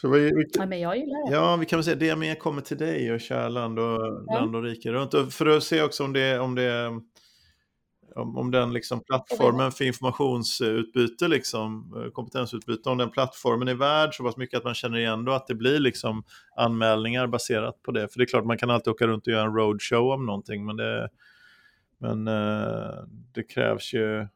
Så 0.00 0.08
vi, 0.08 0.20
vi, 0.20 0.44
ja, 0.52 0.66
men 0.66 0.80
jag 0.80 0.96
gillar 0.96 1.30
det. 1.30 1.34
Ja, 1.34 1.56
vi 1.56 1.66
kan 1.66 1.76
väl 1.76 1.84
säga 1.84 2.14
DME 2.14 2.34
kommer 2.34 2.62
till 2.62 2.78
dig 2.78 3.12
och 3.12 3.20
kör 3.20 3.48
land 3.48 3.78
och, 3.78 4.24
ja. 4.26 4.34
land 4.34 4.56
och 4.56 4.62
rike 4.62 4.92
runt. 4.92 5.14
Och 5.14 5.32
för 5.32 5.46
att 5.46 5.62
se 5.62 5.82
också 5.82 6.04
om 6.04 6.12
det, 6.12 6.38
om 6.38 6.54
det 6.54 7.00
om, 8.14 8.36
om 8.36 8.50
den 8.50 8.72
liksom 8.72 9.00
plattformen 9.00 9.72
för 9.72 9.84
informationsutbyte, 9.84 11.28
liksom, 11.28 11.94
eh, 11.96 12.10
kompetensutbyte, 12.10 12.88
om 12.88 12.98
den 12.98 13.10
plattformen 13.10 13.68
är 13.68 13.74
värd 13.74 14.14
så 14.14 14.24
pass 14.24 14.36
mycket 14.36 14.58
att 14.58 14.64
man 14.64 14.74
känner 14.74 14.98
igen 14.98 15.24
då 15.24 15.32
att 15.32 15.46
det 15.46 15.54
blir 15.54 15.78
liksom 15.78 16.22
anmälningar 16.56 17.26
baserat 17.26 17.82
på 17.82 17.92
det. 17.92 18.08
För 18.08 18.18
det 18.18 18.24
är 18.24 18.26
klart, 18.26 18.44
man 18.44 18.58
kan 18.58 18.70
alltid 18.70 18.90
åka 18.90 19.06
runt 19.06 19.26
och 19.26 19.32
göra 19.32 19.46
en 19.46 19.54
roadshow 19.54 20.12
om 20.12 20.26
någonting, 20.26 20.66
men 20.66 20.76
det, 20.76 21.08
men 21.98 22.28
eh, 22.28 23.04
det 23.32 23.42
krävs 23.42 23.94
ju... 23.94 24.26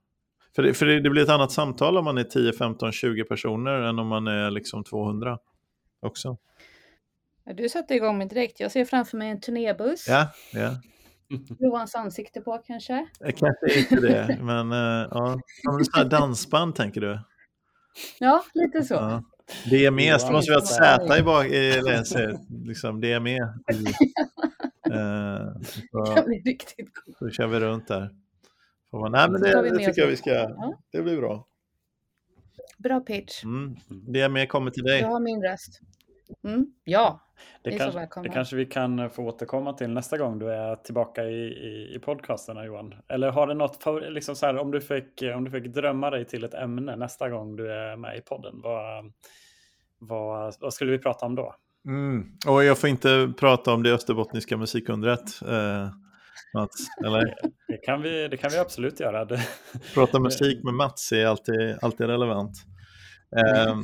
För, 0.54 0.62
det, 0.62 0.74
för 0.74 0.86
det, 0.86 1.00
det, 1.00 1.10
blir 1.10 1.22
ett 1.22 1.28
annat 1.28 1.52
samtal 1.52 1.98
om 1.98 2.04
man 2.04 2.18
är 2.18 2.24
10, 2.24 2.52
15, 2.52 2.92
20 2.92 3.24
personer 3.24 3.72
än 3.72 3.98
om 3.98 4.06
man 4.06 4.26
är 4.26 4.50
liksom 4.50 4.84
200 4.84 5.38
också. 6.00 6.36
du 7.54 7.68
satte 7.68 7.94
igång 7.94 8.18
mig 8.18 8.28
direkt. 8.28 8.60
Jag 8.60 8.72
ser 8.72 8.84
framför 8.84 9.16
mig 9.16 9.30
en 9.30 9.40
turnébuss. 9.40 10.08
Ja, 10.08 10.28
ja. 10.52 10.70
Johans 11.58 11.94
ansikte 11.94 12.40
på 12.40 12.58
kanske? 12.66 13.06
Kanske 13.20 13.78
inte 13.78 13.96
det, 13.96 14.38
men 14.42 14.72
uh, 14.72 15.08
ja. 15.10 15.40
Som 15.92 16.08
dansband 16.08 16.74
tänker 16.74 17.00
du? 17.00 17.20
Ja, 18.18 18.44
lite 18.54 18.82
så. 18.82 18.94
Ja. 18.94 19.22
DME, 19.64 20.18
så 20.18 20.32
måste 20.32 20.50
vi 20.50 20.54
ha 20.54 20.62
ett 20.62 20.68
Z 20.68 21.18
i 21.18 21.22
bak, 21.22 21.46
i, 21.46 21.82
liksom 22.64 23.00
DME. 23.00 23.38
Uh, 24.92 25.62
så, 25.62 26.14
det 26.14 26.22
blir 26.26 26.42
riktigt 26.44 26.94
coolt. 26.94 27.18
Så 27.18 27.30
kör 27.30 27.46
vi 27.46 27.60
runt 27.60 27.88
där. 27.88 28.10
nej, 29.10 29.30
men 29.30 29.40
det, 29.40 29.62
det 29.62 29.86
tycker 29.86 30.02
jag 30.02 30.08
vi 30.08 30.16
ska, 30.16 30.30
ja. 30.30 30.82
det 30.90 31.02
blir 31.02 31.16
bra. 31.16 31.46
Bra 32.78 33.00
pitch. 33.00 33.44
Mm. 33.44 33.76
DME 33.88 34.46
kommer 34.46 34.70
till 34.70 34.82
dig. 34.82 35.00
Du 35.00 35.06
har 35.06 35.20
min 35.20 35.42
röst. 35.42 35.80
Mm. 36.44 36.66
Ja, 36.84 37.20
det, 37.62 37.78
kanske, 37.78 38.08
det 38.22 38.28
kanske 38.28 38.56
vi 38.56 38.66
kan 38.66 39.10
få 39.10 39.22
återkomma 39.22 39.72
till 39.72 39.90
nästa 39.90 40.18
gång 40.18 40.38
du 40.38 40.52
är 40.52 40.76
tillbaka 40.76 41.24
i, 41.24 41.42
i, 41.42 41.94
i 41.94 41.98
podcasterna 41.98 42.64
Johan. 42.64 42.94
Eller 43.08 43.30
har 43.30 43.46
du 43.46 43.54
något, 43.54 43.84
liksom 44.10 44.36
så 44.36 44.46
här, 44.46 44.56
om, 44.56 44.70
du 44.70 44.80
fick, 44.80 45.22
om 45.36 45.44
du 45.44 45.50
fick 45.50 45.74
drömma 45.74 46.10
dig 46.10 46.24
till 46.24 46.44
ett 46.44 46.54
ämne 46.54 46.96
nästa 46.96 47.30
gång 47.30 47.56
du 47.56 47.72
är 47.72 47.96
med 47.96 48.18
i 48.18 48.20
podden, 48.20 48.60
vad, 48.62 49.12
vad, 49.98 50.54
vad 50.60 50.74
skulle 50.74 50.92
vi 50.92 50.98
prata 50.98 51.26
om 51.26 51.34
då? 51.34 51.54
Mm. 51.88 52.24
Och 52.46 52.64
jag 52.64 52.78
får 52.78 52.90
inte 52.90 53.32
prata 53.38 53.72
om 53.72 53.82
det 53.82 53.92
österbottniska 53.92 54.56
musikundret. 54.56 55.42
Eh, 55.42 55.88
Mats, 56.54 56.86
eller? 57.06 57.34
Det, 57.68 57.76
kan 57.76 58.02
vi, 58.02 58.28
det 58.28 58.36
kan 58.36 58.50
vi 58.50 58.58
absolut 58.58 59.00
göra. 59.00 59.38
Prata 59.94 60.20
musik 60.20 60.64
med 60.64 60.74
Mats 60.74 61.12
är 61.12 61.26
alltid, 61.26 61.78
alltid 61.82 62.06
relevant. 62.06 62.52
Eh, 63.36 63.76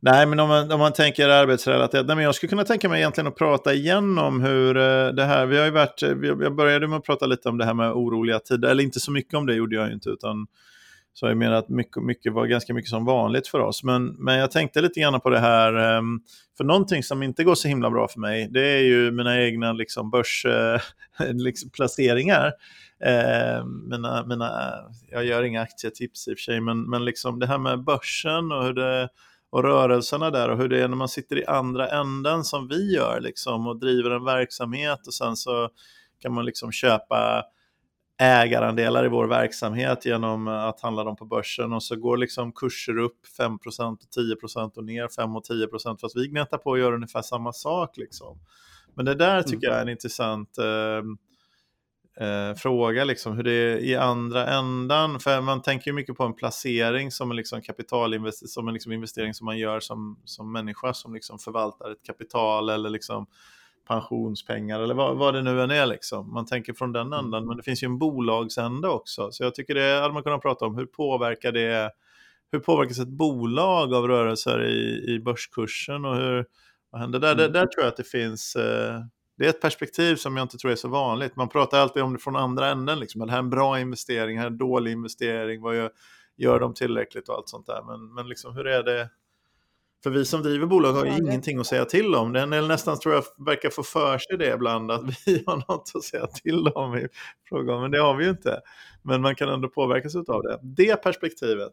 nej, 0.00 0.26
men 0.26 0.40
om 0.40 0.48
man, 0.48 0.72
om 0.72 0.78
man 0.78 0.92
tänker 0.92 1.28
arbetsrelaterat, 1.28 2.06
nej, 2.06 2.16
men 2.16 2.24
jag 2.24 2.34
skulle 2.34 2.50
kunna 2.50 2.64
tänka 2.64 2.88
mig 2.88 3.00
egentligen 3.00 3.28
att 3.28 3.36
prata 3.36 3.74
igenom 3.74 4.40
hur 4.40 4.76
eh, 4.76 5.08
det 5.08 5.24
här, 5.24 5.46
vi 5.46 5.58
har 5.58 5.64
ju 5.64 5.70
varit, 5.70 6.02
jag 6.22 6.56
började 6.56 6.88
med 6.88 6.98
att 6.98 7.04
prata 7.04 7.26
lite 7.26 7.48
om 7.48 7.58
det 7.58 7.64
här 7.64 7.74
med 7.74 7.92
oroliga 7.92 8.38
tider, 8.38 8.68
eller 8.68 8.84
inte 8.84 9.00
så 9.00 9.12
mycket 9.12 9.34
om 9.34 9.46
det 9.46 9.54
gjorde 9.54 9.76
jag 9.76 9.92
inte, 9.92 10.08
utan 10.08 10.46
så 11.20 11.26
jag 11.26 11.36
menar 11.36 11.56
att 11.56 11.68
mycket, 11.68 12.02
mycket 12.02 12.32
var 12.32 12.46
ganska 12.46 12.74
mycket 12.74 12.90
som 12.90 13.04
vanligt 13.04 13.48
för 13.48 13.58
oss. 13.58 13.84
Men, 13.84 14.06
men 14.06 14.38
jag 14.38 14.50
tänkte 14.50 14.80
lite 14.80 15.00
grann 15.00 15.20
på 15.20 15.30
det 15.30 15.38
här, 15.38 15.74
ehm, 15.74 16.20
för 16.56 16.64
någonting 16.64 17.02
som 17.02 17.22
inte 17.22 17.44
går 17.44 17.54
så 17.54 17.68
himla 17.68 17.90
bra 17.90 18.08
för 18.08 18.20
mig, 18.20 18.48
det 18.50 18.66
är 18.66 18.82
ju 18.82 19.10
mina 19.10 19.40
egna 19.40 19.72
liksom, 19.72 20.10
börsplaceringar. 20.10 22.52
Eh, 23.04 23.12
liksom, 23.12 23.18
eh, 23.54 23.64
mina, 23.64 24.26
mina, 24.26 24.72
jag 25.10 25.24
gör 25.24 25.42
inga 25.42 25.62
aktietips 25.62 26.28
i 26.28 26.34
och 26.34 26.38
för 26.38 26.42
sig, 26.42 26.60
men, 26.60 26.90
men 26.90 27.04
liksom 27.04 27.38
det 27.38 27.46
här 27.46 27.58
med 27.58 27.84
börsen 27.84 28.52
och 28.52 28.64
hur 28.64 28.74
det 28.74 29.08
och 29.50 29.62
rörelserna 29.62 30.30
där 30.30 30.48
och 30.48 30.58
hur 30.58 30.68
det 30.68 30.82
är 30.82 30.88
när 30.88 30.96
man 30.96 31.08
sitter 31.08 31.38
i 31.38 31.46
andra 31.46 31.88
änden 31.88 32.44
som 32.44 32.68
vi 32.68 32.94
gör 32.94 33.20
liksom, 33.20 33.66
och 33.66 33.80
driver 33.80 34.10
en 34.10 34.24
verksamhet 34.24 35.06
och 35.06 35.14
sen 35.14 35.36
så 35.36 35.68
kan 36.22 36.34
man 36.34 36.44
liksom 36.44 36.72
köpa 36.72 37.44
ägarandelar 38.20 39.04
i 39.04 39.08
vår 39.08 39.26
verksamhet 39.26 40.06
genom 40.06 40.48
att 40.48 40.80
handla 40.80 41.04
dem 41.04 41.16
på 41.16 41.24
börsen 41.24 41.72
och 41.72 41.82
så 41.82 41.96
går 41.96 42.16
liksom 42.16 42.52
kurser 42.52 42.98
upp 42.98 43.26
5 43.36 43.54
och 43.54 43.60
10% 43.62 44.76
och 44.76 44.84
ner 44.84 45.08
5 45.08 45.36
och 45.36 45.44
10% 45.44 45.98
fast 46.00 46.16
vi 46.16 46.28
gnettar 46.28 46.58
på 46.58 46.70
och 46.70 46.78
gör 46.78 46.92
ungefär 46.92 47.22
samma 47.22 47.52
sak. 47.52 47.96
Liksom. 47.96 48.38
Men 48.94 49.04
det 49.04 49.14
där 49.14 49.42
tycker 49.42 49.66
jag 49.66 49.76
är 49.76 49.80
en 49.80 49.82
mm. 49.82 49.92
intressant 49.92 50.58
eh, 50.58 51.02
eh, 52.26 52.54
fråga, 52.54 53.04
liksom, 53.04 53.36
hur 53.36 53.42
det 53.42 53.52
är 53.52 53.76
i 53.76 53.96
andra 53.96 54.46
ändan. 54.46 55.20
För 55.20 55.40
man 55.40 55.62
tänker 55.62 55.90
ju 55.90 55.94
mycket 55.94 56.16
på 56.16 56.24
en 56.24 56.34
placering 56.34 57.10
som 57.10 57.30
en 57.30 57.36
liksom 57.36 57.62
kapitalinvestering, 57.62 58.48
som 58.48 58.68
en 58.68 58.74
liksom 58.74 58.92
investering 58.92 59.34
som 59.34 59.44
man 59.44 59.58
gör 59.58 59.80
som, 59.80 60.20
som 60.24 60.52
människa 60.52 60.94
som 60.94 61.14
liksom 61.14 61.38
förvaltar 61.38 61.90
ett 61.90 62.02
kapital 62.06 62.68
eller 62.68 62.90
liksom 62.90 63.26
pensionspengar 63.90 64.80
eller 64.80 64.94
vad, 64.94 65.16
vad 65.16 65.34
det 65.34 65.42
nu 65.42 65.62
än 65.62 65.70
är. 65.70 65.86
Liksom. 65.86 66.32
Man 66.32 66.46
tänker 66.46 66.72
från 66.72 66.92
den 66.92 67.12
ändan, 67.12 67.34
mm. 67.34 67.46
men 67.46 67.56
det 67.56 67.62
finns 67.62 67.82
ju 67.82 67.86
en 67.86 67.98
bolagsände 67.98 68.88
också. 68.88 69.32
Så 69.32 69.44
jag 69.44 69.54
tycker 69.54 69.74
det 69.74 70.00
hade 70.00 70.14
man 70.14 70.22
kunnat 70.22 70.42
prata 70.42 70.66
om, 70.66 70.76
hur 70.76 70.86
påverkar 70.86 71.52
det 71.52 71.90
hur 72.52 72.58
påverkas 72.58 72.98
ett 72.98 73.08
bolag 73.08 73.94
av 73.94 74.08
rörelser 74.08 74.66
i, 74.66 75.14
i 75.14 75.20
börskursen 75.20 76.04
och 76.04 76.16
hur, 76.16 76.46
vad 76.90 77.00
händer 77.00 77.18
där? 77.18 77.32
Mm. 77.32 77.38
Där, 77.38 77.48
där 77.48 77.66
tror 77.66 77.84
jag 77.84 77.88
att 77.88 77.96
det 77.96 78.04
finns, 78.04 78.56
eh, 78.56 79.00
det 79.38 79.44
är 79.44 79.48
ett 79.48 79.60
perspektiv 79.60 80.16
som 80.16 80.36
jag 80.36 80.44
inte 80.44 80.58
tror 80.58 80.72
är 80.72 80.76
så 80.76 80.88
vanligt. 80.88 81.36
Man 81.36 81.48
pratar 81.48 81.80
alltid 81.80 82.02
om 82.02 82.12
det 82.12 82.18
från 82.18 82.36
andra 82.36 82.68
änden, 82.68 83.00
liksom. 83.00 83.26
det 83.26 83.30
här 83.30 83.38
är 83.38 83.42
en 83.42 83.50
bra 83.50 83.80
investering, 83.80 84.36
det 84.36 84.40
här 84.40 84.46
är 84.46 84.50
en 84.50 84.58
dålig 84.58 84.92
investering, 84.92 85.62
vad 85.62 85.76
gör, 85.76 85.90
gör 86.36 86.60
de 86.60 86.74
tillräckligt 86.74 87.28
och 87.28 87.34
allt 87.34 87.48
sånt 87.48 87.66
där. 87.66 87.82
Men, 87.86 88.14
men 88.14 88.28
liksom, 88.28 88.56
hur 88.56 88.66
är 88.66 88.82
det 88.82 89.08
för 90.02 90.10
vi 90.10 90.24
som 90.24 90.42
driver 90.42 90.66
bolag 90.66 90.92
har 90.92 91.04
ju 91.04 91.16
ingenting 91.16 91.58
att 91.58 91.66
säga 91.66 91.84
till 91.84 92.14
om. 92.14 92.32
Den 92.32 92.52
eller 92.52 92.68
nästan 92.68 92.98
tror 92.98 93.14
jag 93.14 93.24
verkar 93.46 93.70
få 93.70 93.82
för 93.82 94.18
sig 94.18 94.38
det 94.38 94.54
ibland 94.54 94.90
att 94.90 95.02
vi 95.26 95.42
har 95.46 95.56
något 95.56 95.92
att 95.94 96.04
säga 96.04 96.26
till 96.26 96.68
om 96.68 96.96
i 96.96 97.08
frågan, 97.48 97.80
men 97.80 97.90
det 97.90 97.98
har 97.98 98.16
vi 98.16 98.24
ju 98.24 98.30
inte. 98.30 98.60
Men 99.02 99.22
man 99.22 99.34
kan 99.34 99.48
ändå 99.48 99.68
påverkas 99.68 100.16
av 100.16 100.42
det. 100.42 100.58
Det 100.62 101.02
perspektivet. 101.02 101.72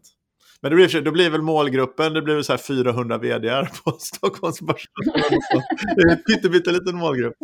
Men 0.62 0.72
det 0.72 0.76
blir, 0.76 1.02
då 1.02 1.12
blir 1.12 1.30
väl 1.30 1.42
målgruppen, 1.42 2.14
det 2.14 2.22
blir 2.22 2.36
väl 2.36 2.44
så 2.44 2.54
här 2.54 2.58
400 2.58 3.18
vd 3.18 3.68
på 3.86 3.92
Stockholmsbörsen. 3.92 4.92
det 5.96 6.02
är 6.02 6.12
en 6.12 6.52
pytteliten 6.52 6.96
målgrupp. 6.96 7.36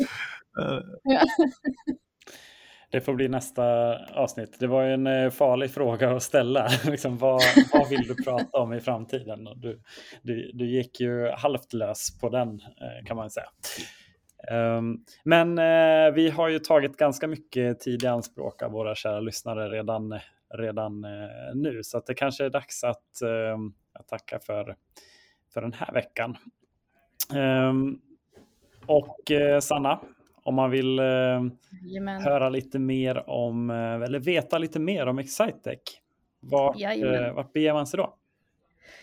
Det 2.94 3.02
får 3.02 3.14
bli 3.14 3.28
nästa 3.28 3.96
avsnitt. 4.14 4.60
Det 4.60 4.68
var 4.68 4.84
en 4.84 5.08
eh, 5.08 5.30
farlig 5.30 5.72
fråga 5.72 6.16
att 6.16 6.24
ställa. 6.24 6.70
liksom, 6.86 7.18
vad, 7.18 7.42
vad 7.74 7.90
vill 7.90 8.08
du 8.08 8.24
prata 8.24 8.58
om 8.58 8.74
i 8.74 8.80
framtiden? 8.80 9.50
Du, 9.56 9.82
du, 10.22 10.52
du 10.54 10.66
gick 10.66 11.00
ju 11.00 11.30
halvt 11.30 11.74
lös 11.74 12.20
på 12.20 12.30
den 12.30 12.50
eh, 12.60 13.06
kan 13.06 13.18
man 13.18 13.30
säga. 13.30 13.46
Ehm, 14.52 14.98
men 15.24 15.58
eh, 15.58 16.14
vi 16.14 16.30
har 16.30 16.50
ju 16.50 16.60
tagit 16.60 16.98
ganska 16.98 17.28
mycket 17.28 17.80
tid 17.80 18.04
i 18.04 18.08
anspråk 18.08 18.62
av 18.62 18.72
våra 18.72 18.96
kära 18.96 19.20
lyssnare 19.20 19.70
redan, 19.70 20.20
redan 20.54 21.06
nu. 21.54 21.84
Så 21.84 21.98
att 21.98 22.06
det 22.06 22.14
kanske 22.14 22.46
är 22.46 22.50
dags 22.50 22.84
att, 22.84 23.22
ehm, 23.22 23.74
att 23.94 24.08
tacka 24.08 24.40
för, 24.40 24.76
för 25.54 25.62
den 25.62 25.74
här 25.74 25.94
veckan. 25.94 26.38
Ehm, 27.36 28.00
och 28.86 29.32
Sanna, 29.62 30.00
om 30.44 30.56
man 30.56 30.72
vill 30.72 31.00
eh, 31.00 31.06
höra 32.24 32.50
lite 32.50 32.80
mer 32.80 33.30
om, 33.30 33.70
eh, 33.70 33.94
eller 33.94 34.20
veta 34.20 34.58
lite 34.58 34.80
mer 34.80 35.08
om 35.08 35.20
Excitec, 35.20 35.80
vart, 36.40 36.82
eh, 36.82 37.34
vart 37.34 37.54
beger 37.54 37.74
man 37.74 37.88
sig 37.88 37.98
då? 37.98 38.16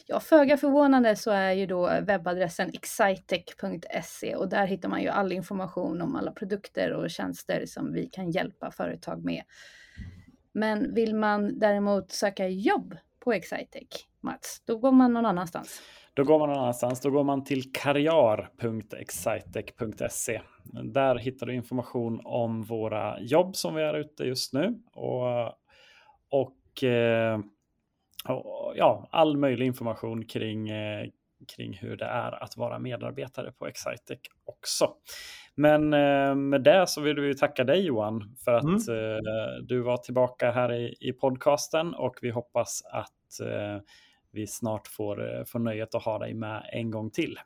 Ja, 0.06 0.20
föga 0.20 0.56
förvånande 0.56 1.16
så 1.16 1.30
är 1.30 1.52
ju 1.52 1.66
då 1.66 1.90
webbadressen 2.02 2.70
excitec.se 2.74 4.36
och 4.36 4.48
där 4.48 4.66
hittar 4.66 4.88
man 4.88 5.02
ju 5.02 5.08
all 5.08 5.32
information 5.32 6.02
om 6.02 6.16
alla 6.16 6.32
produkter 6.32 6.92
och 6.92 7.10
tjänster 7.10 7.66
som 7.66 7.92
vi 7.92 8.06
kan 8.06 8.30
hjälpa 8.30 8.70
företag 8.70 9.24
med. 9.24 9.42
Men 10.52 10.94
vill 10.94 11.14
man 11.14 11.58
däremot 11.58 12.12
söka 12.12 12.48
jobb 12.48 12.96
på 13.24 13.32
Excitec, 13.32 14.06
Mats, 14.20 14.62
då 14.66 14.78
går 14.78 14.92
man 14.92 15.12
någon 15.12 15.26
annanstans. 15.26 15.82
Då 16.14 16.24
går 16.24 16.38
man 16.38 16.48
någon 16.48 16.58
annanstans. 16.58 17.00
Då 17.00 17.10
går 17.10 17.24
man 17.24 17.44
till 17.44 17.72
karriar.excitec.se. 17.72 20.40
Där 20.72 21.16
hittar 21.16 21.46
du 21.46 21.54
information 21.54 22.20
om 22.24 22.62
våra 22.62 23.20
jobb 23.20 23.56
som 23.56 23.74
vi 23.74 23.82
är 23.82 23.94
ute 23.94 24.24
just 24.24 24.52
nu 24.52 24.82
och, 24.92 25.46
och, 26.28 26.84
eh, 26.84 27.40
och 28.28 28.72
ja, 28.76 29.08
all 29.10 29.36
möjlig 29.36 29.66
information 29.66 30.24
kring, 30.24 30.68
eh, 30.68 31.08
kring 31.56 31.74
hur 31.74 31.96
det 31.96 32.04
är 32.04 32.42
att 32.42 32.56
vara 32.56 32.78
medarbetare 32.78 33.52
på 33.52 33.66
Excitec 33.66 34.20
också. 34.44 34.94
Men 35.54 35.92
eh, 35.92 36.34
med 36.34 36.62
det 36.62 36.86
så 36.86 37.00
vill 37.00 37.20
vi 37.20 37.34
tacka 37.34 37.64
dig 37.64 37.80
Johan 37.80 38.36
för 38.44 38.54
att 38.54 38.64
mm. 38.64 39.66
du 39.66 39.80
var 39.80 39.96
tillbaka 39.96 40.50
här 40.50 40.72
i, 40.72 40.96
i 41.00 41.12
podcasten 41.12 41.94
och 41.94 42.18
vi 42.22 42.30
hoppas 42.30 42.82
att 42.92 43.40
vi 44.32 44.46
snart 44.46 44.88
får, 44.88 45.34
eh, 45.34 45.44
får 45.44 45.58
nöjet 45.58 45.94
att 45.94 46.04
ha 46.04 46.18
dig 46.18 46.34
med 46.34 46.70
en 46.72 46.90
gång 46.90 47.10
till. 47.10 47.38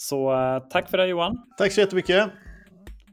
Så 0.00 0.32
eh, 0.32 0.58
tack 0.70 0.90
för 0.90 0.98
det 0.98 1.06
Johan. 1.06 1.36
Tack 1.56 1.72
så 1.72 1.80
jättemycket. 1.80 2.30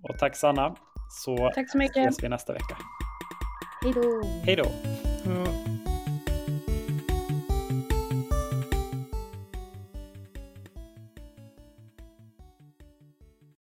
Och 0.02 0.18
tack 0.20 0.36
Sanna. 0.36 0.76
Så, 1.10 1.52
tack 1.56 1.72
så 1.72 1.78
mycket. 1.78 1.98
ses 1.98 2.24
vi 2.24 2.30
nästa 2.30 2.54
vecka. 2.54 2.78
Hej 3.84 3.94
då. 3.94 4.22
Hej 4.44 4.56
då. 4.56 4.66